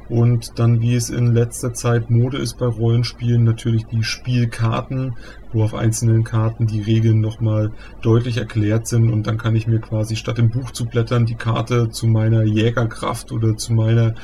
Und 0.09 0.59
dann, 0.59 0.81
wie 0.81 0.95
es 0.95 1.11
in 1.11 1.35
letzter 1.35 1.75
Zeit 1.75 2.11
Mode 2.11 2.39
ist 2.39 2.59
bei 2.59 2.67
Rollenspielen, 2.67 3.45
natürlich 3.45 3.87
die 3.87 4.03
Spielkarten, 4.03 5.15
wo 5.53 5.63
auf 5.63 5.75
einzelnen 5.75 6.25
Karten 6.25 6.67
die 6.67 6.81
Regeln 6.81 7.21
nochmal 7.21 7.73
deutlich 8.01 8.39
erklärt 8.39 8.87
sind. 8.87 9.11
Und 9.11 9.27
dann 9.27 9.37
kann 9.37 9.55
ich 9.55 9.67
mir 9.67 9.79
quasi 9.79 10.17
statt 10.17 10.39
im 10.39 10.51
Buch 10.51 10.71
zu 10.71 10.87
blättern, 10.87 11.27
die 11.27 11.35
Karte 11.35 11.91
zu 11.91 12.07
meiner 12.07 12.43
Jägerkraft 12.43 13.33
oder 13.33 13.57
zu 13.57 13.75
meiner 13.75 14.15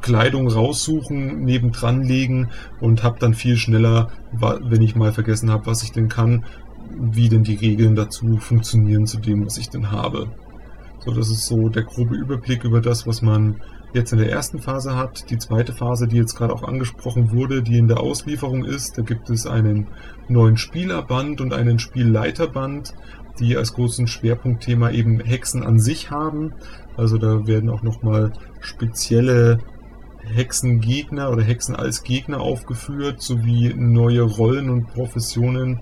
Kleidung 0.00 0.48
raussuchen, 0.48 1.44
nebendran 1.44 2.02
legen 2.02 2.50
und 2.80 3.02
habe 3.02 3.18
dann 3.18 3.34
viel 3.34 3.56
schneller, 3.56 4.10
wenn 4.32 4.82
ich 4.82 4.94
mal 4.94 5.12
vergessen 5.12 5.50
habe, 5.50 5.66
was 5.66 5.82
ich 5.82 5.92
denn 5.92 6.08
kann, 6.08 6.44
wie 6.90 7.28
denn 7.28 7.44
die 7.44 7.56
Regeln 7.56 7.94
dazu 7.94 8.38
funktionieren 8.38 9.06
zu 9.06 9.18
dem, 9.18 9.44
was 9.44 9.58
ich 9.58 9.68
denn 9.68 9.90
habe. 9.90 10.28
So, 11.00 11.12
das 11.12 11.30
ist 11.30 11.46
so 11.46 11.68
der 11.68 11.84
grobe 11.84 12.16
Überblick 12.16 12.64
über 12.64 12.80
das, 12.80 13.06
was 13.06 13.22
man 13.22 13.60
jetzt 13.92 14.12
in 14.12 14.18
der 14.18 14.30
ersten 14.30 14.58
Phase 14.58 14.96
hat. 14.96 15.30
Die 15.30 15.38
zweite 15.38 15.72
Phase, 15.72 16.08
die 16.08 16.16
jetzt 16.16 16.34
gerade 16.34 16.52
auch 16.52 16.62
angesprochen 16.62 17.32
wurde, 17.32 17.62
die 17.62 17.78
in 17.78 17.88
der 17.88 18.00
Auslieferung 18.00 18.64
ist, 18.64 18.98
da 18.98 19.02
gibt 19.02 19.30
es 19.30 19.46
einen 19.46 19.88
neuen 20.28 20.56
Spielerband 20.56 21.40
und 21.40 21.52
einen 21.52 21.78
Spielleiterband, 21.78 22.94
die 23.38 23.56
als 23.56 23.74
großen 23.74 24.06
Schwerpunktthema 24.06 24.90
eben 24.90 25.20
Hexen 25.20 25.62
an 25.62 25.78
sich 25.78 26.10
haben. 26.10 26.52
Also 26.96 27.18
da 27.18 27.46
werden 27.46 27.70
auch 27.70 27.82
nochmal 27.82 28.32
spezielle 28.60 29.58
Hexengegner 30.34 31.30
oder 31.30 31.42
Hexen 31.42 31.76
als 31.76 32.02
Gegner 32.02 32.40
aufgeführt, 32.40 33.22
sowie 33.22 33.72
neue 33.74 34.22
Rollen 34.22 34.70
und 34.70 34.88
Professionen, 34.88 35.80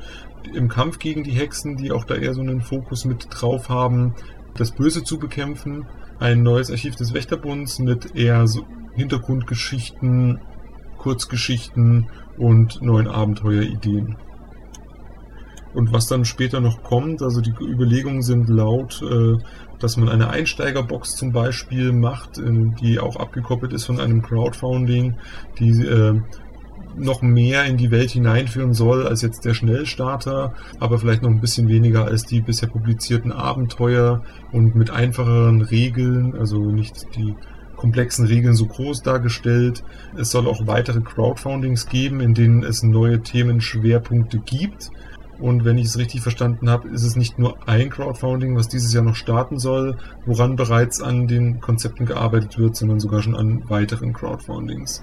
im 0.48 0.68
Kampf 0.68 0.98
gegen 0.98 1.24
die 1.24 1.32
Hexen, 1.32 1.76
die 1.76 1.92
auch 1.92 2.04
da 2.04 2.14
eher 2.14 2.34
so 2.34 2.40
einen 2.40 2.60
Fokus 2.60 3.04
mit 3.04 3.26
drauf 3.30 3.68
haben, 3.68 4.14
das 4.54 4.72
Böse 4.72 5.02
zu 5.04 5.18
bekämpfen. 5.18 5.86
Ein 6.18 6.42
neues 6.42 6.70
Archiv 6.70 6.96
des 6.96 7.12
Wächterbunds 7.12 7.78
mit 7.78 8.14
eher 8.14 8.46
so 8.46 8.64
Hintergrundgeschichten, 8.94 10.40
Kurzgeschichten 10.98 12.08
und 12.38 12.80
neuen 12.82 13.08
Abenteuerideen. 13.08 14.16
Und 15.74 15.92
was 15.92 16.06
dann 16.06 16.24
später 16.24 16.60
noch 16.60 16.84
kommt, 16.84 17.20
also 17.20 17.40
die 17.40 17.52
Überlegungen 17.60 18.22
sind 18.22 18.48
laut, 18.48 19.02
äh, 19.02 19.36
dass 19.80 19.96
man 19.96 20.08
eine 20.08 20.30
Einsteigerbox 20.30 21.16
zum 21.16 21.32
Beispiel 21.32 21.92
macht, 21.92 22.38
äh, 22.38 22.70
die 22.80 23.00
auch 23.00 23.16
abgekoppelt 23.16 23.72
ist 23.72 23.84
von 23.84 23.98
einem 23.98 24.22
Crowdfunding, 24.22 25.16
die 25.58 25.70
äh, 25.70 26.20
noch 26.96 27.22
mehr 27.22 27.64
in 27.64 27.76
die 27.76 27.90
Welt 27.90 28.10
hineinführen 28.10 28.72
soll 28.72 29.06
als 29.06 29.22
jetzt 29.22 29.44
der 29.44 29.54
Schnellstarter, 29.54 30.54
aber 30.80 30.98
vielleicht 30.98 31.22
noch 31.22 31.30
ein 31.30 31.40
bisschen 31.40 31.68
weniger 31.68 32.04
als 32.04 32.24
die 32.24 32.40
bisher 32.40 32.68
publizierten 32.68 33.32
Abenteuer 33.32 34.22
und 34.52 34.74
mit 34.74 34.90
einfacheren 34.90 35.62
Regeln, 35.62 36.34
also 36.38 36.58
nicht 36.58 37.06
die 37.16 37.34
komplexen 37.76 38.26
Regeln 38.26 38.54
so 38.54 38.66
groß 38.66 39.02
dargestellt. 39.02 39.84
Es 40.16 40.30
soll 40.30 40.46
auch 40.46 40.66
weitere 40.66 41.00
Crowdfundings 41.00 41.86
geben, 41.86 42.20
in 42.20 42.34
denen 42.34 42.62
es 42.62 42.82
neue 42.82 43.22
Themenschwerpunkte 43.22 44.38
gibt. 44.38 44.90
Und 45.38 45.64
wenn 45.64 45.78
ich 45.78 45.86
es 45.86 45.98
richtig 45.98 46.20
verstanden 46.22 46.70
habe, 46.70 46.88
ist 46.88 47.02
es 47.02 47.16
nicht 47.16 47.38
nur 47.38 47.68
ein 47.68 47.90
Crowdfunding, 47.90 48.56
was 48.56 48.68
dieses 48.68 48.94
Jahr 48.94 49.02
noch 49.02 49.16
starten 49.16 49.58
soll, 49.58 49.96
woran 50.24 50.56
bereits 50.56 51.02
an 51.02 51.26
den 51.26 51.60
Konzepten 51.60 52.06
gearbeitet 52.06 52.56
wird, 52.56 52.76
sondern 52.76 53.00
sogar 53.00 53.20
schon 53.20 53.34
an 53.34 53.68
weiteren 53.68 54.12
Crowdfundings. 54.12 55.02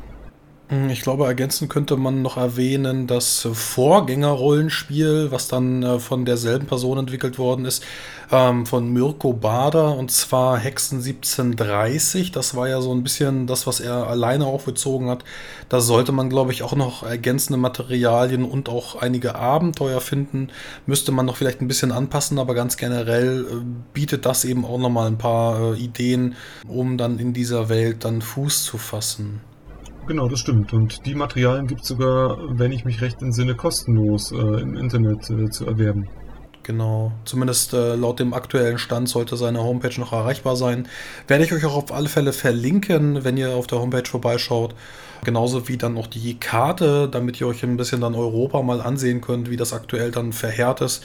Hm, 0.71 0.89
ich 0.89 1.01
glaube, 1.01 1.25
ergänzend 1.25 1.69
könnte 1.69 1.97
man 1.97 2.21
noch 2.21 2.37
erwähnen, 2.37 3.05
das 3.05 3.45
Vorgängerrollenspiel, 3.51 5.29
was 5.29 5.49
dann 5.49 5.83
äh, 5.83 5.99
von 5.99 6.23
derselben 6.23 6.65
Person 6.65 6.97
entwickelt 6.97 7.37
worden 7.37 7.65
ist, 7.65 7.83
ähm, 8.31 8.65
von 8.65 8.87
Mirko 8.93 9.33
Bader, 9.33 9.97
und 9.97 10.11
zwar 10.11 10.57
Hexen 10.57 10.99
1730. 10.99 12.31
Das 12.31 12.55
war 12.55 12.69
ja 12.69 12.79
so 12.79 12.93
ein 12.93 13.03
bisschen 13.03 13.47
das, 13.47 13.67
was 13.67 13.81
er 13.81 14.07
alleine 14.07 14.45
aufgezogen 14.45 15.09
hat. 15.09 15.25
Da 15.67 15.81
sollte 15.81 16.13
man, 16.13 16.29
glaube 16.29 16.53
ich, 16.53 16.63
auch 16.63 16.75
noch 16.77 17.03
ergänzende 17.03 17.59
Materialien 17.59 18.45
und 18.45 18.69
auch 18.69 18.95
einige 18.95 19.35
Abenteuer 19.35 19.99
finden. 19.99 20.51
Müsste 20.85 21.11
man 21.11 21.25
noch 21.25 21.35
vielleicht 21.35 21.59
ein 21.59 21.67
bisschen 21.67 21.91
anpassen, 21.91 22.39
aber 22.39 22.53
ganz 22.53 22.77
generell 22.77 23.41
äh, 23.41 23.55
bietet 23.93 24.25
das 24.25 24.45
eben 24.45 24.63
auch 24.63 24.79
nochmal 24.79 25.07
ein 25.07 25.17
paar 25.17 25.73
äh, 25.73 25.77
Ideen, 25.77 26.35
um 26.65 26.97
dann 26.97 27.19
in 27.19 27.33
dieser 27.33 27.67
Welt 27.67 28.05
dann 28.05 28.21
Fuß 28.21 28.63
zu 28.63 28.77
fassen. 28.77 29.50
Genau, 30.07 30.27
das 30.27 30.39
stimmt. 30.39 30.73
Und 30.73 31.05
die 31.05 31.15
Materialien 31.15 31.67
gibt 31.67 31.81
es 31.81 31.87
sogar, 31.87 32.37
wenn 32.49 32.71
ich 32.71 32.85
mich 32.85 33.01
recht 33.01 33.21
entsinne, 33.21 33.55
kostenlos 33.55 34.31
äh, 34.31 34.35
im 34.35 34.75
Internet 34.75 35.29
äh, 35.29 35.49
zu 35.49 35.65
erwerben. 35.65 36.07
Genau, 36.63 37.11
zumindest 37.25 37.73
äh, 37.73 37.95
laut 37.95 38.19
dem 38.19 38.33
aktuellen 38.33 38.77
Stand 38.77 39.09
sollte 39.09 39.35
seine 39.35 39.63
Homepage 39.63 39.99
noch 39.99 40.13
erreichbar 40.13 40.55
sein. 40.55 40.87
Werde 41.27 41.43
ich 41.43 41.53
euch 41.53 41.65
auch 41.65 41.75
auf 41.75 41.91
alle 41.91 42.07
Fälle 42.07 42.33
verlinken, 42.33 43.23
wenn 43.23 43.37
ihr 43.37 43.51
auf 43.51 43.67
der 43.67 43.79
Homepage 43.79 44.07
vorbeischaut. 44.07 44.75
Genauso 45.23 45.67
wie 45.67 45.77
dann 45.77 45.97
auch 45.97 46.07
die 46.07 46.39
Karte, 46.39 47.07
damit 47.09 47.41
ihr 47.41 47.47
euch 47.47 47.63
ein 47.63 47.77
bisschen 47.77 48.01
dann 48.01 48.15
Europa 48.15 48.61
mal 48.61 48.81
ansehen 48.81 49.21
könnt, 49.21 49.49
wie 49.49 49.57
das 49.57 49.73
aktuell 49.73 50.11
dann 50.11 50.33
verheert 50.33 50.81
ist, 50.81 51.03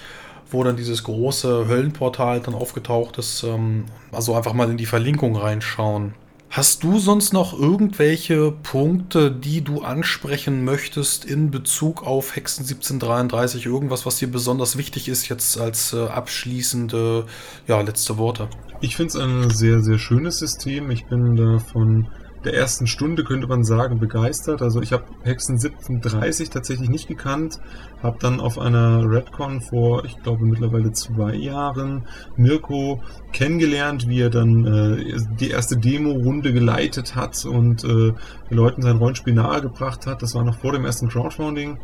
wo 0.50 0.62
dann 0.62 0.76
dieses 0.76 1.04
große 1.04 1.68
Höllenportal 1.68 2.40
dann 2.40 2.54
aufgetaucht 2.54 3.18
ist. 3.18 3.42
Ähm, 3.42 3.86
also 4.12 4.34
einfach 4.34 4.52
mal 4.52 4.70
in 4.70 4.76
die 4.76 4.86
Verlinkung 4.86 5.36
reinschauen. 5.36 6.14
Hast 6.48 6.84
du 6.84 6.98
sonst 6.98 7.32
noch 7.32 7.58
irgendwelche 7.58 8.50
Punkte, 8.50 9.30
die 9.30 9.62
du 9.62 9.82
ansprechen 9.82 10.64
möchtest 10.64 11.24
in 11.24 11.50
Bezug 11.50 12.06
auf 12.06 12.34
Hexen 12.34 12.62
1733? 12.62 13.66
Irgendwas, 13.66 14.06
was 14.06 14.18
dir 14.18 14.30
besonders 14.30 14.78
wichtig 14.78 15.08
ist, 15.08 15.28
jetzt 15.28 15.58
als 15.58 15.92
äh, 15.92 16.06
abschließende, 16.06 17.26
ja, 17.66 17.80
letzte 17.80 18.16
Worte? 18.16 18.48
Ich 18.80 18.96
finde 18.96 19.08
es 19.08 19.16
ein 19.16 19.50
sehr, 19.50 19.82
sehr 19.82 19.98
schönes 19.98 20.38
System. 20.38 20.90
Ich 20.90 21.04
bin 21.06 21.36
davon 21.36 22.08
der 22.46 22.54
ersten 22.54 22.86
Stunde, 22.86 23.24
könnte 23.24 23.46
man 23.46 23.64
sagen, 23.64 23.98
begeistert. 23.98 24.62
Also 24.62 24.80
ich 24.80 24.92
habe 24.92 25.04
Hexen 25.22 25.56
1730 25.56 26.50
tatsächlich 26.50 26.88
nicht 26.88 27.08
gekannt, 27.08 27.60
habe 28.02 28.18
dann 28.20 28.40
auf 28.40 28.58
einer 28.58 29.10
Redcon 29.10 29.60
vor, 29.60 30.04
ich 30.04 30.22
glaube 30.22 30.44
mittlerweile 30.44 30.92
zwei 30.92 31.34
Jahren, 31.34 32.06
Mirko 32.36 33.02
kennengelernt, 33.32 34.08
wie 34.08 34.20
er 34.20 34.30
dann 34.30 34.64
äh, 34.64 35.20
die 35.38 35.50
erste 35.50 35.76
Demo-Runde 35.76 36.52
geleitet 36.52 37.16
hat 37.16 37.44
und 37.44 37.84
äh, 37.84 38.12
Leuten 38.48 38.82
sein 38.82 38.96
Rollenspiel 38.96 39.34
nahegebracht 39.34 40.06
hat. 40.06 40.22
Das 40.22 40.34
war 40.34 40.44
noch 40.44 40.58
vor 40.58 40.72
dem 40.72 40.84
ersten 40.84 41.08
Crowdfunding. 41.08 41.78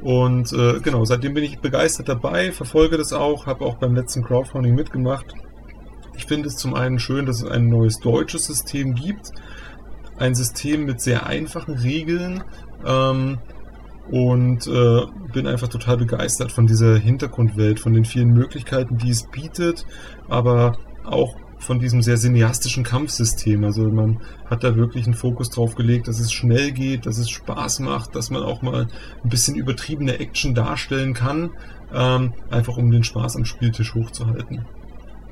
Und 0.00 0.52
äh, 0.52 0.80
genau, 0.80 1.04
seitdem 1.04 1.34
bin 1.34 1.44
ich 1.44 1.58
begeistert 1.60 2.08
dabei, 2.08 2.52
verfolge 2.52 2.96
das 2.98 3.12
auch, 3.12 3.46
habe 3.46 3.64
auch 3.64 3.76
beim 3.76 3.94
letzten 3.94 4.22
Crowdfunding 4.24 4.74
mitgemacht. 4.74 5.26
Ich 6.16 6.26
finde 6.26 6.48
es 6.48 6.56
zum 6.56 6.74
einen 6.74 6.98
schön, 6.98 7.26
dass 7.26 7.42
es 7.42 7.50
ein 7.50 7.68
neues 7.68 7.98
deutsches 8.00 8.46
System 8.46 8.94
gibt, 8.94 9.32
ein 10.18 10.34
System 10.34 10.84
mit 10.84 11.00
sehr 11.00 11.26
einfachen 11.26 11.74
Regeln 11.74 12.42
ähm, 12.84 13.38
und 14.10 14.66
äh, 14.66 15.00
bin 15.32 15.46
einfach 15.46 15.68
total 15.68 15.96
begeistert 15.96 16.52
von 16.52 16.66
dieser 16.66 16.96
Hintergrundwelt, 16.96 17.80
von 17.80 17.92
den 17.92 18.04
vielen 18.04 18.32
Möglichkeiten, 18.32 18.98
die 18.98 19.10
es 19.10 19.24
bietet, 19.24 19.84
aber 20.28 20.78
auch 21.04 21.36
von 21.58 21.78
diesem 21.80 22.02
sehr 22.02 22.16
cineastischen 22.16 22.84
Kampfsystem. 22.84 23.64
Also 23.64 23.90
man 23.90 24.20
hat 24.48 24.62
da 24.62 24.76
wirklich 24.76 25.06
einen 25.06 25.14
Fokus 25.14 25.50
drauf 25.50 25.74
gelegt, 25.74 26.06
dass 26.06 26.20
es 26.20 26.32
schnell 26.32 26.72
geht, 26.72 27.06
dass 27.06 27.18
es 27.18 27.30
Spaß 27.30 27.80
macht, 27.80 28.14
dass 28.14 28.30
man 28.30 28.42
auch 28.42 28.62
mal 28.62 28.86
ein 29.24 29.28
bisschen 29.28 29.56
übertriebene 29.56 30.18
Action 30.20 30.54
darstellen 30.54 31.14
kann, 31.14 31.50
ähm, 31.92 32.34
einfach 32.50 32.76
um 32.76 32.90
den 32.90 33.04
Spaß 33.04 33.36
am 33.36 33.44
Spieltisch 33.44 33.94
hochzuhalten. 33.94 34.66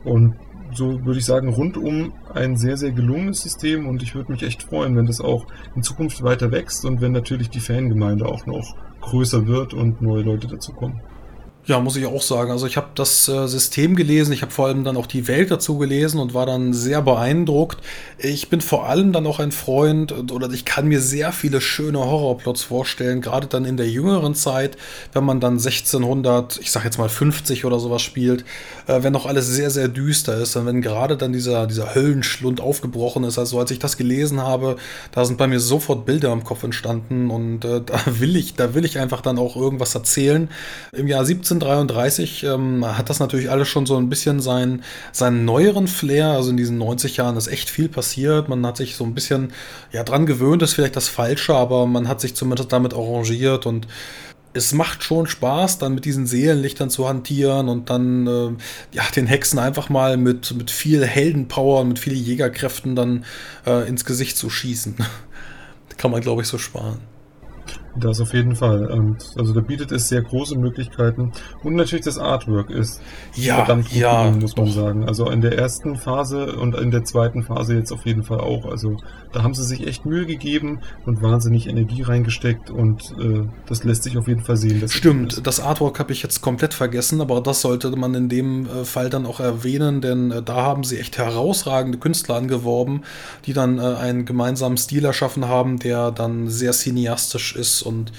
Und 0.05 0.35
so 0.77 1.05
würde 1.05 1.19
ich 1.19 1.25
sagen, 1.25 1.49
rundum 1.49 2.13
ein 2.33 2.57
sehr, 2.57 2.77
sehr 2.77 2.93
gelungenes 2.93 3.43
System 3.43 3.87
und 3.87 4.03
ich 4.03 4.15
würde 4.15 4.33
mich 4.33 4.43
echt 4.43 4.63
freuen, 4.63 4.97
wenn 4.97 5.07
das 5.07 5.21
auch 5.21 5.47
in 5.75 5.83
Zukunft 5.83 6.23
weiter 6.23 6.51
wächst 6.51 6.85
und 6.85 7.01
wenn 7.01 7.13
natürlich 7.13 7.51
die 7.51 7.61
Fangemeinde 7.61 8.27
auch 8.27 8.47
noch 8.47 8.77
größer 9.01 9.47
wird 9.47 9.75
und 9.75 10.03
neue 10.03 10.23
Leute 10.23 10.49
dazukommen. 10.49 11.01
Ja, 11.67 11.81
muss 11.81 11.97
ich 11.97 12.05
auch 12.05 12.21
sagen. 12.21 12.51
Also 12.51 12.67
ich 12.67 12.77
habe 12.77 12.89
das 12.95 13.27
äh, 13.27 13.49
System 13.49 13.97
gelesen, 13.97 14.35
ich 14.35 14.43
habe 14.43 14.53
vor 14.53 14.67
allem 14.67 14.85
dann 14.85 14.99
auch 14.99 15.07
die 15.07 15.27
Welt 15.29 15.51
dazu 15.51 15.79
gelesen 15.79 16.21
und 16.21 16.35
war 16.35 16.45
dann 16.45 16.75
sehr 16.75 17.01
beeindruckt. 17.01 17.79
Ich 18.19 18.51
bin 18.51 18.61
vor 18.61 18.87
allem 18.87 19.15
dann 19.15 19.27
auch 19.27 19.39
ein 19.39 19.51
Freund 19.51 20.13
oder 20.31 20.51
ich 20.51 20.67
kann 20.67 20.89
mir 20.89 21.01
sehr 21.01 21.33
viele 21.33 21.63
schöne 21.63 22.01
Horrorplots 22.01 22.65
vorstellen, 22.65 23.23
gerade 23.23 23.47
dann 23.47 23.65
in 23.65 23.79
der 23.79 23.89
jüngeren 23.89 24.35
Zeit, 24.35 24.77
wenn 25.15 25.25
man 25.25 25.41
dann 25.41 25.55
1600, 25.55 26.59
ich 26.61 26.71
sag 26.71 26.85
jetzt 26.85 26.99
mal 26.99 27.09
50 27.09 27.65
oder 27.65 27.81
sowas 27.81 28.03
spielt, 28.03 28.45
äh, 28.87 29.03
wenn 29.03 29.15
noch 29.15 29.25
alles 29.25 29.49
sehr, 29.49 29.71
sehr 29.71 29.89
düster 29.89 30.37
ist 30.37 30.57
und 30.57 30.67
wenn 30.67 30.83
gerade 30.83 31.17
dann 31.17 31.33
dieser, 31.33 31.67
dieser 31.67 31.95
Höllenschlund 31.95 32.61
aufgebrochen 32.61 33.25
ist. 33.25 33.39
Also 33.39 33.59
als 33.59 33.71
ich 33.71 33.79
das 33.79 33.97
gelesen 33.97 34.43
habe, 34.43 34.77
da 35.13 35.25
sind 35.25 35.39
bei 35.39 35.47
mir 35.47 35.61
sofort 35.61 36.05
Bilder 36.05 36.31
im 36.31 36.45
Kopf 36.45 36.63
entstanden 36.63 37.31
und 37.31 37.65
äh, 37.65 37.81
da 37.87 38.03
will 38.07 38.37
ich, 38.37 38.55
da 38.55 38.75
will 38.75 38.85
ich 38.85 38.99
einfach 38.99 39.23
dann 39.23 39.39
auch 39.39 39.57
irgendwas 39.57 39.95
erzählen. 39.95 40.51
Im 40.93 41.09
Jahr 41.09 41.25
17 41.25 41.54
1733 41.55 42.45
ähm, 42.45 42.87
hat 42.87 43.11
das 43.11 43.21
natürlich 43.21 43.51
alles 43.51 43.69
schon 43.69 43.87
so 43.87 43.97
ein 43.97 44.09
bisschen 44.09 44.41
seinen, 44.41 44.83
seinen 45.13 45.45
neueren 45.45 45.89
Flair. 45.89 46.29
Also 46.29 46.51
in 46.51 46.57
diesen 46.57 46.79
90 46.79 47.17
Jahren 47.17 47.37
ist 47.37 47.49
echt 47.49 47.71
viel 47.71 47.89
passiert. 47.89 48.49
Man 48.49 48.65
hat 48.67 48.77
sich 48.77 48.97
so 48.97 49.05
ein 49.05 49.15
bisschen 49.15 49.53
ja, 49.93 50.05
dran 50.05 50.27
gewöhnt, 50.27 50.63
ist 50.63 50.75
vielleicht 50.75 50.97
das 50.97 51.09
Falsche, 51.09 51.55
aber 51.55 51.87
man 51.87 52.09
hat 52.09 52.21
sich 52.21 52.35
zumindest 52.35 52.73
damit 52.73 52.95
arrangiert 52.95 53.67
und 53.67 53.87
es 54.55 54.73
macht 54.73 55.03
schon 55.03 55.27
Spaß, 55.27 55.79
dann 55.79 55.95
mit 55.95 56.05
diesen 56.05 56.27
Seelenlichtern 56.27 56.89
zu 56.89 57.09
hantieren 57.09 57.69
und 57.69 57.91
dann 57.91 58.27
äh, 58.27 58.51
ja, 58.93 59.03
den 59.15 59.27
Hexen 59.27 59.59
einfach 59.59 59.89
mal 59.89 60.17
mit, 60.17 60.55
mit 60.55 60.71
viel 60.71 61.05
Heldenpower 61.05 61.81
und 61.81 61.89
mit 61.89 61.99
vielen 61.99 62.25
Jägerkräften 62.25 62.95
dann 62.95 63.25
äh, 63.67 63.89
ins 63.89 64.05
Gesicht 64.05 64.37
zu 64.37 64.51
schießen. 64.51 64.97
Kann 65.97 66.11
man, 66.11 66.21
glaube 66.21 66.43
ich, 66.43 66.49
so 66.49 66.59
sparen. 66.59 67.14
Das 67.97 68.21
auf 68.21 68.35
jeden 68.35 68.57
Fall. 68.57 68.87
Und 68.91 69.35
also 69.39 69.53
da 69.53 69.61
bietet 69.61 69.93
es 69.93 70.09
sehr 70.09 70.23
große 70.23 70.59
Möglichkeiten. 70.59 71.33
Und 71.63 71.75
natürlich 71.75 72.05
das 72.05 72.19
Artwork 72.19 72.71
ist 72.71 73.01
ja, 73.35 73.57
verdammt 73.57 73.89
gut 73.89 73.97
ja, 73.97 74.23
gelungen, 74.23 74.41
muss 74.41 74.57
man 74.57 74.71
sagen. 74.71 75.09
Also 75.09 75.31
in 75.31 75.41
der 75.41 75.57
ersten 75.57 75.97
Phase 75.97 76.57
und 76.57 76.75
in 76.75 76.91
der 76.91 77.05
zweiten 77.05 77.45
Phase 77.45 77.75
jetzt 77.75 77.93
auf 77.93 78.05
jeden 78.05 78.25
Fall 78.25 78.41
auch. 78.41 78.67
Also 78.67 78.97
da 79.33 79.43
haben 79.43 79.55
sie 79.55 79.65
sich 79.65 79.87
echt 79.87 80.07
Mühe 80.07 80.27
gegeben 80.27 80.81
und 81.07 81.23
wahnsinnig 81.23 81.69
Energie 81.69 82.03
reingesteckt 82.03 82.71
und 82.71 83.15
äh, 83.21 83.49
das 83.67 83.85
lässt 83.85 84.03
sich 84.03 84.19
auf 84.19 84.27
jeden 84.27 84.43
Fall 84.43 84.57
sehen. 84.57 84.89
Stimmt, 84.89 85.47
das 85.47 85.61
Artwork 85.61 85.99
habe 85.99 86.13
ich 86.13 86.23
jetzt 86.23 86.41
komplett 86.41 86.75
vergessen, 86.75 87.21
aber 87.21 87.41
das 87.41 87.61
sollte 87.61 87.91
man 87.91 88.15
in 88.15 88.29
dem 88.29 88.67
äh, 88.67 88.85
Fall 88.85 89.11
dann 89.11 89.27
auch 89.27 89.41
erwähnen, 89.41 90.01
denn 90.01 90.31
äh, 90.31 90.43
da 90.43 90.57
haben 90.57 90.85
sie 90.85 90.99
echt 90.99 91.19
herausragende 91.19 91.99
Künstler 91.99 92.37
angeworben, 92.37 93.03
die 93.47 93.53
dann 93.53 93.79
äh, 93.79 93.83
einen 93.83 94.25
gemeinsamen 94.25 94.77
Stil 94.77 95.05
erschaffen 95.05 95.47
haben, 95.49 95.79
der 95.79 96.11
dann 96.11 96.49
sehr 96.49 96.73
cineastisch 96.73 97.55
ist 97.55 97.84
und 97.87 98.13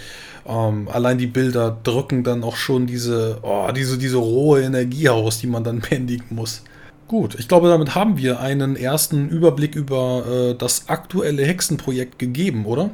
ähm, 0.47 0.88
allein 0.91 1.17
die 1.17 1.28
Bilder 1.28 1.78
drücken 1.84 2.23
dann 2.23 2.43
auch 2.43 2.56
schon 2.56 2.86
diese, 2.86 3.39
oh, 3.41 3.69
diese, 3.75 3.97
diese 3.97 4.17
rohe 4.17 4.62
Energie 4.62 5.10
aus, 5.10 5.39
die 5.39 5.47
man 5.47 5.63
dann 5.63 5.80
bändigen 5.89 6.36
muss. 6.36 6.63
Gut, 7.08 7.36
ich 7.36 7.47
glaube, 7.47 7.69
damit 7.69 7.93
haben 7.93 8.17
wir 8.17 8.39
einen 8.39 8.75
ersten 8.75 9.30
Überblick 9.30 9.75
über 9.75 10.25
äh, 10.25 10.56
das 10.56 10.89
aktuelle 10.89 11.45
Hexenprojekt 11.45 12.17
gegeben, 12.17 12.65
oder? 12.65 12.89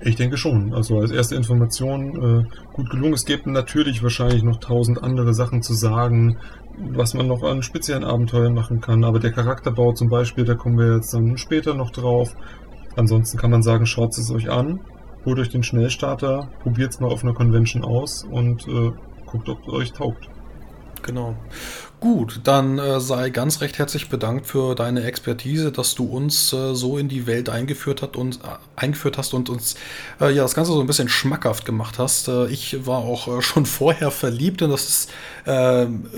Ich 0.00 0.16
denke 0.16 0.36
schon. 0.36 0.74
Also 0.74 0.98
als 0.98 1.10
erste 1.10 1.34
Information 1.34 2.44
äh, 2.44 2.74
gut 2.74 2.90
gelungen. 2.90 3.14
Es 3.14 3.24
gibt 3.24 3.46
natürlich 3.46 4.02
wahrscheinlich 4.02 4.42
noch 4.42 4.60
tausend 4.60 5.02
andere 5.02 5.32
Sachen 5.32 5.62
zu 5.62 5.72
sagen, 5.72 6.36
was 6.78 7.14
man 7.14 7.26
noch 7.26 7.42
an 7.42 7.62
speziellen 7.62 8.04
Abenteuern 8.04 8.52
machen 8.52 8.82
kann. 8.82 9.04
Aber 9.04 9.18
der 9.18 9.32
Charakterbau 9.32 9.92
zum 9.92 10.10
Beispiel, 10.10 10.44
da 10.44 10.54
kommen 10.54 10.78
wir 10.78 10.96
jetzt 10.96 11.14
dann 11.14 11.38
später 11.38 11.74
noch 11.74 11.90
drauf. 11.90 12.34
Ansonsten 12.96 13.38
kann 13.38 13.50
man 13.50 13.62
sagen, 13.62 13.86
schaut 13.86 14.16
es 14.16 14.30
euch 14.30 14.50
an, 14.50 14.80
holt 15.26 15.38
euch 15.38 15.50
den 15.50 15.62
Schnellstarter, 15.62 16.48
probiert 16.62 16.92
es 16.92 17.00
mal 17.00 17.10
auf 17.10 17.22
einer 17.22 17.34
Convention 17.34 17.84
aus 17.84 18.24
und 18.24 18.66
äh, 18.66 18.92
guckt, 19.26 19.48
ob 19.48 19.60
es 19.66 19.72
euch 19.72 19.92
taugt. 19.92 20.28
Genau. 21.02 21.36
Gut, 21.98 22.40
dann 22.44 22.78
äh, 22.78 23.00
sei 23.00 23.30
ganz 23.30 23.62
recht 23.62 23.78
herzlich 23.78 24.10
bedankt 24.10 24.46
für 24.46 24.74
deine 24.74 25.04
Expertise, 25.04 25.72
dass 25.72 25.94
du 25.94 26.04
uns 26.04 26.52
äh, 26.52 26.74
so 26.74 26.98
in 26.98 27.08
die 27.08 27.26
Welt 27.26 27.48
eingeführt, 27.48 28.02
hat 28.02 28.16
und, 28.16 28.36
äh, 28.36 28.48
eingeführt 28.76 29.16
hast 29.16 29.32
und 29.32 29.48
uns 29.48 29.76
äh, 30.20 30.30
ja 30.30 30.42
das 30.42 30.54
Ganze 30.54 30.72
so 30.72 30.80
ein 30.80 30.86
bisschen 30.86 31.08
schmackhaft 31.08 31.64
gemacht 31.64 31.98
hast. 31.98 32.28
Äh, 32.28 32.48
ich 32.48 32.86
war 32.86 32.98
auch 32.98 33.38
äh, 33.38 33.40
schon 33.40 33.64
vorher 33.66 34.10
verliebt 34.10 34.60
und 34.60 34.70
das 34.70 34.88
ist 34.88 35.10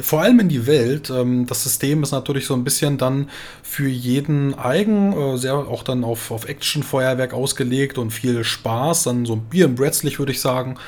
vor 0.01 0.23
allem 0.23 0.41
in 0.41 0.49
die 0.49 0.67
Welt. 0.67 1.11
Ähm, 1.11 1.45
das 1.47 1.63
System 1.63 2.03
ist 2.03 2.13
natürlich 2.13 2.47
so 2.47 2.55
ein 2.55 2.65
bisschen 2.65 2.97
dann 2.97 3.29
für 3.63 3.87
jeden 3.87 4.59
eigen, 4.59 5.37
sehr 5.37 5.55
auch 5.55 5.83
dann 5.83 6.03
auf, 6.03 6.31
auf 6.31 6.49
Action-Feuerwerk 6.49 7.35
ausgelegt 7.35 7.99
und 7.99 8.11
viel 8.11 8.43
Spaß, 8.43 9.03
dann 9.03 9.27
so 9.27 9.35
ein 9.35 9.43
Bier 9.43 9.67
im 9.67 9.75
Bretzlich, 9.75 10.19
würde 10.19 10.33
ich 10.33 10.41
sagen. 10.41 10.79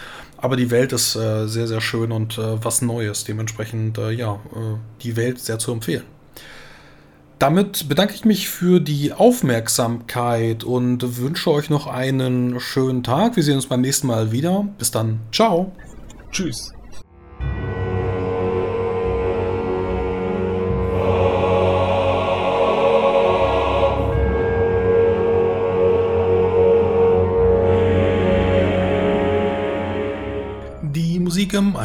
Aber 0.41 0.57
die 0.57 0.71
Welt 0.71 0.93
ist 0.93 1.17
äh, 1.17 1.47
sehr, 1.47 1.69
sehr 1.69 1.81
schön 1.81 2.13
und 2.13 2.39
äh, 2.39 2.65
was 2.65 2.81
Neues. 2.83 3.25
Dementsprechend, 3.25 3.99
äh, 3.99 4.11
ja, 4.11 4.35
äh, 4.55 4.77
die 5.03 5.17
Welt 5.17 5.39
sehr 5.39 5.59
zu 5.59 5.73
empfehlen. 5.73 6.05
Damit 7.39 7.89
bedanke 7.89 8.15
ich 8.15 8.25
mich 8.25 8.51
für 8.51 8.81
die 8.81 9.13
Aufmerksamkeit 9.15 10.63
und 10.63 11.17
wünsche 11.19 11.51
euch 11.51 11.71
noch 11.71 11.87
einen 11.87 12.61
schönen 12.61 13.03
Tag. 13.03 13.37
Wir 13.37 13.43
sehen 13.43 13.57
uns 13.57 13.67
beim 13.67 13.81
nächsten 13.81 14.07
Mal 14.07 14.31
wieder. 14.31 14.69
Bis 14.79 14.91
dann. 14.91 15.21
Ciao. 15.33 15.73
Tschüss. 16.31 16.73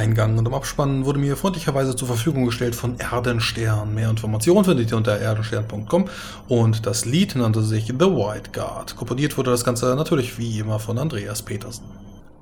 Eingang 0.05 0.37
und 0.37 0.47
im 0.47 0.53
Abspann 0.53 1.03
wurde 1.03 1.17
mir 1.17 1.35
freundlicherweise 1.35 1.95
zur 1.95 2.07
Verfügung 2.07 2.45
gestellt 2.45 2.75
von 2.75 2.99
Erdenstern. 2.99 3.95
Mehr 3.95 4.11
Informationen 4.11 4.63
findet 4.63 4.91
ihr 4.91 4.97
unter 4.97 5.17
erdenstern.com 5.17 6.05
und 6.47 6.85
das 6.85 7.05
Lied 7.05 7.35
nannte 7.35 7.63
sich 7.63 7.87
The 7.87 8.05
White 8.05 8.51
Guard. 8.53 8.95
Komponiert 8.95 9.35
wurde 9.35 9.49
das 9.49 9.63
Ganze 9.63 9.95
natürlich 9.95 10.37
wie 10.37 10.59
immer 10.59 10.77
von 10.77 10.99
Andreas 10.99 11.41
Petersen. 11.41 11.85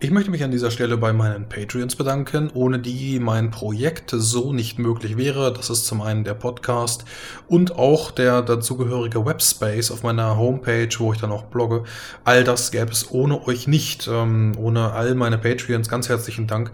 Ich 0.03 0.11
möchte 0.11 0.31
mich 0.31 0.43
an 0.43 0.51
dieser 0.51 0.69
Stelle 0.69 0.97
bei 0.97 1.13
meinen 1.13 1.47
Patreons 1.47 1.95
bedanken, 1.95 2.51
ohne 2.53 2.77
die 2.77 3.21
mein 3.21 3.51
Projekt 3.51 4.13
so 4.13 4.51
nicht 4.51 4.77
möglich 4.77 5.15
wäre. 5.15 5.53
Das 5.53 5.69
ist 5.69 5.85
zum 5.85 6.01
einen 6.01 6.25
der 6.25 6.33
Podcast 6.33 7.05
und 7.47 7.77
auch 7.77 8.11
der 8.11 8.41
dazugehörige 8.41 9.25
Webspace 9.25 9.91
auf 9.91 10.03
meiner 10.03 10.35
Homepage, 10.35 10.89
wo 10.97 11.13
ich 11.13 11.21
dann 11.21 11.31
auch 11.31 11.43
blogge. 11.43 11.85
All 12.25 12.43
das 12.43 12.71
gäbe 12.71 12.91
es 12.91 13.11
ohne 13.11 13.47
euch 13.47 13.65
nicht. 13.65 14.09
Ähm, 14.11 14.51
ohne 14.57 14.91
all 14.91 15.15
meine 15.15 15.37
Patreons 15.37 15.87
ganz 15.87 16.09
herzlichen 16.09 16.47
Dank. 16.47 16.71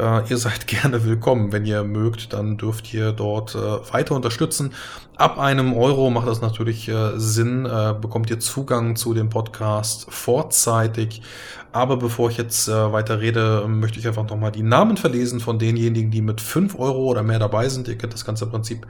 Äh, 0.00 0.28
ihr 0.28 0.36
seid 0.36 0.66
gerne 0.66 1.04
willkommen. 1.04 1.52
Wenn 1.52 1.64
ihr 1.64 1.84
mögt, 1.84 2.32
dann 2.32 2.56
dürft 2.56 2.92
ihr 2.92 3.12
dort 3.12 3.54
äh, 3.54 3.92
weiter 3.92 4.16
unterstützen. 4.16 4.72
Ab 5.22 5.38
einem 5.38 5.72
Euro 5.72 6.10
macht 6.10 6.26
das 6.26 6.40
natürlich 6.40 6.88
äh, 6.88 7.12
Sinn, 7.14 7.64
äh, 7.64 7.94
bekommt 7.94 8.28
ihr 8.28 8.40
Zugang 8.40 8.96
zu 8.96 9.14
dem 9.14 9.30
Podcast 9.30 10.06
vorzeitig. 10.08 11.22
Aber 11.70 11.96
bevor 11.96 12.28
ich 12.28 12.38
jetzt 12.38 12.66
äh, 12.66 12.92
weiter 12.92 13.20
rede, 13.20 13.68
möchte 13.68 14.00
ich 14.00 14.08
einfach 14.08 14.28
nochmal 14.28 14.50
die 14.50 14.64
Namen 14.64 14.96
verlesen 14.96 15.38
von 15.38 15.60
denjenigen, 15.60 16.10
die 16.10 16.22
mit 16.22 16.40
5 16.40 16.76
Euro 16.76 17.04
oder 17.04 17.22
mehr 17.22 17.38
dabei 17.38 17.68
sind. 17.68 17.86
Ihr 17.86 17.96
kennt 17.96 18.14
das 18.14 18.24
ganze 18.24 18.46
Prinzip. 18.48 18.84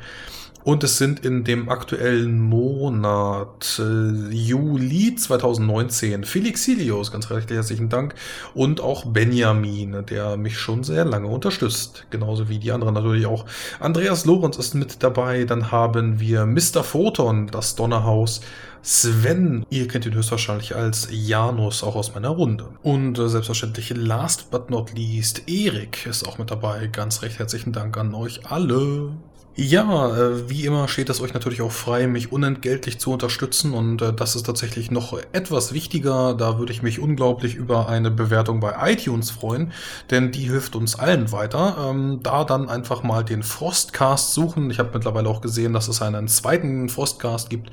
Und 0.65 0.85
es 0.85 0.99
sind 0.99 1.25
in 1.25 1.45
dem 1.45 1.69
aktuellen 1.69 2.41
Monat 2.41 3.81
äh, 3.81 4.33
Juli 4.33 5.15
2019 5.17 6.25
Felix 6.25 6.65
Silius, 6.65 7.11
ganz 7.11 7.31
recht 7.31 7.51
herzlichen 7.51 7.89
Dank, 7.89 8.15
und 8.55 8.81
auch 8.81 9.07
Benjamin, 9.07 10.07
der 10.07 10.37
mich 10.37 10.59
schon 10.59 10.85
sehr 10.85 11.05
lange 11.05 11.27
unterstützt. 11.27 12.07
Genauso 12.11 12.49
wie 12.49 12.59
die 12.59 12.71
anderen 12.71 12.95
natürlich 12.95 13.27
auch. 13.27 13.45
Andreas 13.81 14.25
Lorenz 14.25 14.57
ist 14.57 14.75
mit 14.75 15.03
dabei. 15.03 15.45
Dann 15.45 15.73
haben 15.73 16.21
wir 16.21 16.47
Mr. 16.47 16.85
Photon, 16.85 17.49
das 17.49 17.75
Donnerhaus. 17.75 18.41
Sven, 18.85 19.65
ihr 19.71 19.87
kennt 19.87 20.07
ihn 20.07 20.15
höchstwahrscheinlich 20.15 20.75
als 20.75 21.09
Janus, 21.11 21.85
auch 21.85 21.95
aus 21.95 22.15
meiner 22.15 22.31
Runde. 22.31 22.67
Und 22.83 23.17
äh, 23.19 23.29
selbstverständlich 23.29 23.95
last 23.97 24.51
but 24.51 24.71
not 24.71 24.93
least, 24.95 25.49
Erik 25.49 26.05
ist 26.07 26.27
auch 26.27 26.39
mit 26.39 26.51
dabei. 26.51 26.89
Ganz 26.89 27.23
recht 27.23 27.39
herzlichen 27.39 27.73
Dank 27.73 27.97
an 27.97 28.13
euch 28.15 28.51
alle. 28.51 29.13
Ja, 29.55 30.17
äh, 30.17 30.49
wie 30.49 30.65
immer 30.65 30.89
steht 30.89 31.11
es 31.11 31.21
euch 31.21 31.35
natürlich 31.35 31.61
auch 31.61 31.73
frei, 31.73 32.07
mich 32.07 32.33
unentgeltlich 32.33 32.99
zu 32.99 33.13
unterstützen 33.13 33.75
und 33.75 34.01
äh, 34.01 34.11
das 34.15 34.35
ist 34.35 34.47
tatsächlich 34.47 34.91
noch 34.91 35.19
etwas 35.33 35.75
wichtiger. 35.75 36.33
Da 36.33 36.59
würde 36.59 36.73
ich 36.73 36.83
mich 36.83 36.99
unglaublich 36.99 37.55
über 37.55 37.87
eine 37.87 38.11
Bewertung 38.11 38.61
bei 38.61 38.75
iTunes 38.91 39.31
freuen, 39.31 39.71
denn 40.11 40.33
die 40.33 40.45
hilft 40.45 40.75
uns 40.75 40.99
allen 40.99 41.33
weiter. 41.33 41.77
Ähm, 41.91 42.21
da 42.23 42.45
dann 42.45 42.71
einfach 42.71 43.03
mal 43.03 43.25
den 43.25 43.43
Frostcast 43.43 44.33
suchen. 44.33 44.71
Ich 44.71 44.79
habe 44.79 44.91
mittlerweile 44.95 45.29
auch 45.29 45.43
gesehen, 45.43 45.75
dass 45.75 45.87
es 45.87 46.01
einen 46.01 46.29
zweiten 46.29 46.89
Frostcast 46.89 47.51
gibt. 47.51 47.71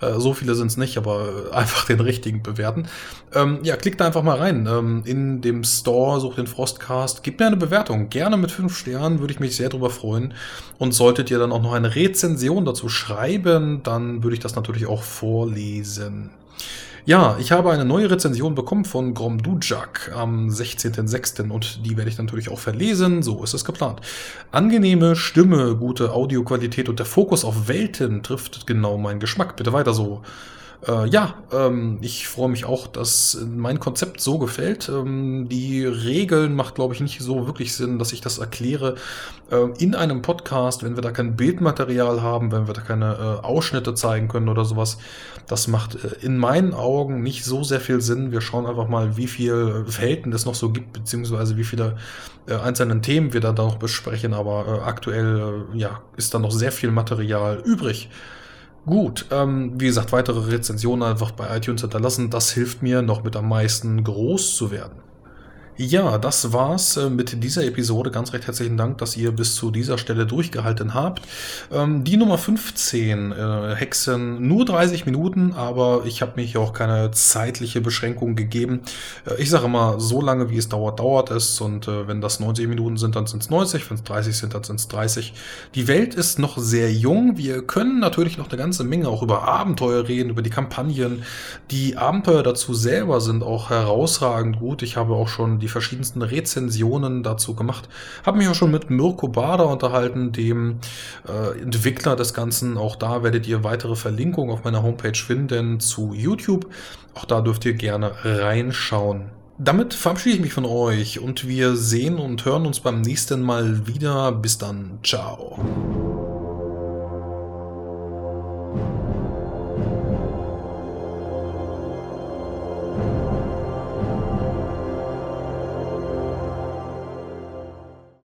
Äh, 0.00 0.18
so 0.18 0.34
viele 0.34 0.54
sind 0.54 0.68
es 0.68 0.76
nicht, 0.76 0.96
aber 0.96 1.50
einfach 1.52 1.84
den 1.86 2.00
richtigen 2.00 2.42
bewerten. 2.42 2.88
Ähm, 3.34 3.58
ja, 3.62 3.76
klickt 3.76 4.00
da 4.00 4.06
einfach 4.06 4.22
mal 4.22 4.38
rein. 4.38 4.66
Ähm, 4.66 5.02
in 5.04 5.40
dem 5.40 5.64
Store, 5.64 6.20
sucht 6.20 6.38
den 6.38 6.46
Frostcast, 6.46 7.22
gebt 7.22 7.40
mir 7.40 7.46
eine 7.46 7.56
Bewertung. 7.56 8.08
Gerne 8.08 8.36
mit 8.36 8.50
fünf 8.50 8.76
Sternen, 8.76 9.20
würde 9.20 9.32
ich 9.32 9.40
mich 9.40 9.56
sehr 9.56 9.68
drüber 9.68 9.90
freuen. 9.90 10.34
Und 10.78 10.92
solltet 11.18 11.32
ihr 11.32 11.40
dann 11.40 11.50
auch 11.50 11.62
noch 11.62 11.72
eine 11.72 11.96
Rezension 11.96 12.64
dazu 12.64 12.88
schreiben, 12.88 13.82
dann 13.82 14.22
würde 14.22 14.34
ich 14.34 14.40
das 14.40 14.54
natürlich 14.54 14.86
auch 14.86 15.02
vorlesen. 15.02 16.30
Ja, 17.06 17.36
ich 17.40 17.50
habe 17.50 17.72
eine 17.72 17.84
neue 17.84 18.08
Rezension 18.08 18.54
bekommen 18.54 18.84
von 18.84 19.14
Grom 19.14 19.42
Dujak 19.42 20.12
am 20.14 20.48
16.06. 20.48 21.50
und 21.50 21.84
die 21.84 21.96
werde 21.96 22.08
ich 22.08 22.18
natürlich 22.18 22.50
auch 22.50 22.60
verlesen, 22.60 23.24
so 23.24 23.42
ist 23.42 23.52
es 23.52 23.64
geplant. 23.64 24.00
Angenehme 24.52 25.16
Stimme, 25.16 25.74
gute 25.74 26.12
Audioqualität 26.12 26.88
und 26.88 27.00
der 27.00 27.06
Fokus 27.06 27.44
auf 27.44 27.66
Welten 27.66 28.22
trifft 28.22 28.68
genau 28.68 28.96
meinen 28.96 29.18
Geschmack. 29.18 29.56
Bitte 29.56 29.72
weiter 29.72 29.94
so. 29.94 30.22
Äh, 30.86 31.08
ja, 31.08 31.34
ähm, 31.52 31.98
ich 32.02 32.28
freue 32.28 32.48
mich 32.48 32.64
auch, 32.64 32.86
dass 32.86 33.38
mein 33.48 33.80
Konzept 33.80 34.20
so 34.20 34.38
gefällt. 34.38 34.88
Ähm, 34.88 35.48
die 35.48 35.84
Regeln 35.84 36.54
macht, 36.54 36.76
glaube 36.76 36.94
ich, 36.94 37.00
nicht 37.00 37.20
so 37.20 37.46
wirklich 37.46 37.74
Sinn, 37.74 37.98
dass 37.98 38.12
ich 38.12 38.20
das 38.20 38.38
erkläre 38.38 38.94
äh, 39.50 39.66
in 39.78 39.96
einem 39.96 40.22
Podcast, 40.22 40.84
wenn 40.84 40.94
wir 40.96 41.02
da 41.02 41.10
kein 41.10 41.34
Bildmaterial 41.34 42.22
haben, 42.22 42.52
wenn 42.52 42.68
wir 42.68 42.74
da 42.74 42.80
keine 42.80 43.14
äh, 43.14 43.44
Ausschnitte 43.44 43.94
zeigen 43.94 44.28
können 44.28 44.48
oder 44.48 44.64
sowas. 44.64 44.98
Das 45.48 45.66
macht 45.66 45.96
äh, 45.96 46.24
in 46.24 46.38
meinen 46.38 46.74
Augen 46.74 47.22
nicht 47.22 47.44
so 47.44 47.64
sehr 47.64 47.80
viel 47.80 48.00
Sinn. 48.00 48.30
Wir 48.30 48.40
schauen 48.40 48.66
einfach 48.66 48.86
mal, 48.88 49.16
wie 49.16 49.26
viel 49.26 49.84
Welten 49.98 50.32
es 50.32 50.46
noch 50.46 50.54
so 50.54 50.70
gibt, 50.70 50.92
beziehungsweise 50.92 51.56
wie 51.56 51.64
viele 51.64 51.96
äh, 52.46 52.54
einzelnen 52.54 53.02
Themen 53.02 53.32
wir 53.32 53.40
da 53.40 53.52
noch 53.52 53.78
besprechen. 53.78 54.32
Aber 54.32 54.66
äh, 54.68 54.88
aktuell 54.88 55.64
ja, 55.74 56.02
ist 56.16 56.34
da 56.34 56.38
noch 56.38 56.52
sehr 56.52 56.70
viel 56.70 56.92
Material 56.92 57.60
übrig. 57.64 58.10
Gut, 58.88 59.26
ähm, 59.30 59.72
wie 59.78 59.84
gesagt, 59.84 60.12
weitere 60.12 60.50
Rezensionen 60.50 61.06
einfach 61.06 61.32
bei 61.32 61.54
iTunes 61.54 61.82
hinterlassen. 61.82 62.30
Das 62.30 62.52
hilft 62.52 62.82
mir 62.82 63.02
noch 63.02 63.22
mit 63.22 63.36
am 63.36 63.46
meisten 63.46 64.02
groß 64.02 64.56
zu 64.56 64.70
werden. 64.70 65.07
Ja, 65.80 66.18
das 66.18 66.52
war's 66.52 66.96
äh, 66.96 67.08
mit 67.08 67.44
dieser 67.44 67.64
Episode. 67.64 68.10
Ganz 68.10 68.32
recht 68.32 68.48
herzlichen 68.48 68.76
Dank, 68.76 68.98
dass 68.98 69.16
ihr 69.16 69.30
bis 69.30 69.54
zu 69.54 69.70
dieser 69.70 69.96
Stelle 69.96 70.26
durchgehalten 70.26 70.92
habt. 70.92 71.22
Ähm, 71.70 72.02
die 72.02 72.16
Nummer 72.16 72.36
15, 72.36 73.30
äh, 73.30 73.76
Hexen, 73.76 74.48
nur 74.48 74.64
30 74.64 75.06
Minuten, 75.06 75.52
aber 75.52 76.02
ich 76.04 76.20
habe 76.20 76.32
mich 76.34 76.56
auch 76.56 76.72
keine 76.72 77.12
zeitliche 77.12 77.80
Beschränkung 77.80 78.34
gegeben. 78.34 78.80
Äh, 79.24 79.40
ich 79.40 79.50
sage 79.50 79.66
immer, 79.66 80.00
so 80.00 80.20
lange 80.20 80.50
wie 80.50 80.56
es 80.56 80.68
dauert, 80.68 80.98
dauert 80.98 81.30
es. 81.30 81.60
Und 81.60 81.86
wenn 81.86 82.20
das 82.20 82.40
90 82.40 82.66
Minuten 82.66 82.96
sind, 82.96 83.14
dann 83.14 83.28
sind 83.28 83.44
es 83.44 83.48
90. 83.48 83.88
Wenn 83.88 83.98
es 83.98 84.02
30 84.02 84.36
sind, 84.36 84.54
dann 84.54 84.64
sind 84.64 84.80
es 84.80 84.88
30. 84.88 85.32
Die 85.76 85.86
Welt 85.86 86.12
ist 86.16 86.40
noch 86.40 86.58
sehr 86.58 86.92
jung. 86.92 87.36
Wir 87.36 87.62
können 87.62 88.00
natürlich 88.00 88.36
noch 88.36 88.48
eine 88.48 88.58
ganze 88.58 88.82
Menge 88.82 89.08
auch 89.08 89.22
über 89.22 89.42
Abenteuer 89.42 90.08
reden, 90.08 90.30
über 90.30 90.42
die 90.42 90.50
Kampagnen. 90.50 91.22
Die 91.70 91.96
Abenteuer 91.96 92.42
dazu 92.42 92.74
selber 92.74 93.20
sind 93.20 93.44
auch 93.44 93.70
herausragend 93.70 94.58
gut. 94.58 94.82
Ich 94.82 94.96
habe 94.96 95.14
auch 95.14 95.28
schon 95.28 95.60
die 95.60 95.67
die 95.68 95.72
verschiedensten 95.72 96.22
Rezensionen 96.22 97.22
dazu 97.22 97.54
gemacht. 97.54 97.88
Habe 98.24 98.38
mich 98.38 98.48
auch 98.48 98.54
schon 98.54 98.70
mit 98.70 98.90
Mirko 98.90 99.28
Bader 99.28 99.68
unterhalten, 99.68 100.32
dem 100.32 100.78
äh, 101.28 101.60
Entwickler 101.60 102.16
des 102.16 102.32
Ganzen. 102.32 102.78
Auch 102.78 102.96
da 102.96 103.22
werdet 103.22 103.46
ihr 103.46 103.64
weitere 103.64 103.94
Verlinkungen 103.94 104.50
auf 104.50 104.64
meiner 104.64 104.82
Homepage 104.82 105.14
finden 105.14 105.78
zu 105.78 106.14
YouTube. 106.14 106.66
Auch 107.14 107.26
da 107.26 107.40
dürft 107.40 107.64
ihr 107.66 107.74
gerne 107.74 108.12
reinschauen. 108.24 109.26
Damit 109.58 109.92
verabschiede 109.92 110.36
ich 110.36 110.40
mich 110.40 110.52
von 110.52 110.64
euch 110.64 111.18
und 111.18 111.48
wir 111.48 111.74
sehen 111.74 112.18
und 112.18 112.44
hören 112.44 112.64
uns 112.64 112.80
beim 112.80 113.00
nächsten 113.00 113.42
Mal 113.42 113.88
wieder. 113.88 114.30
Bis 114.32 114.56
dann, 114.56 115.00
ciao. 115.02 115.58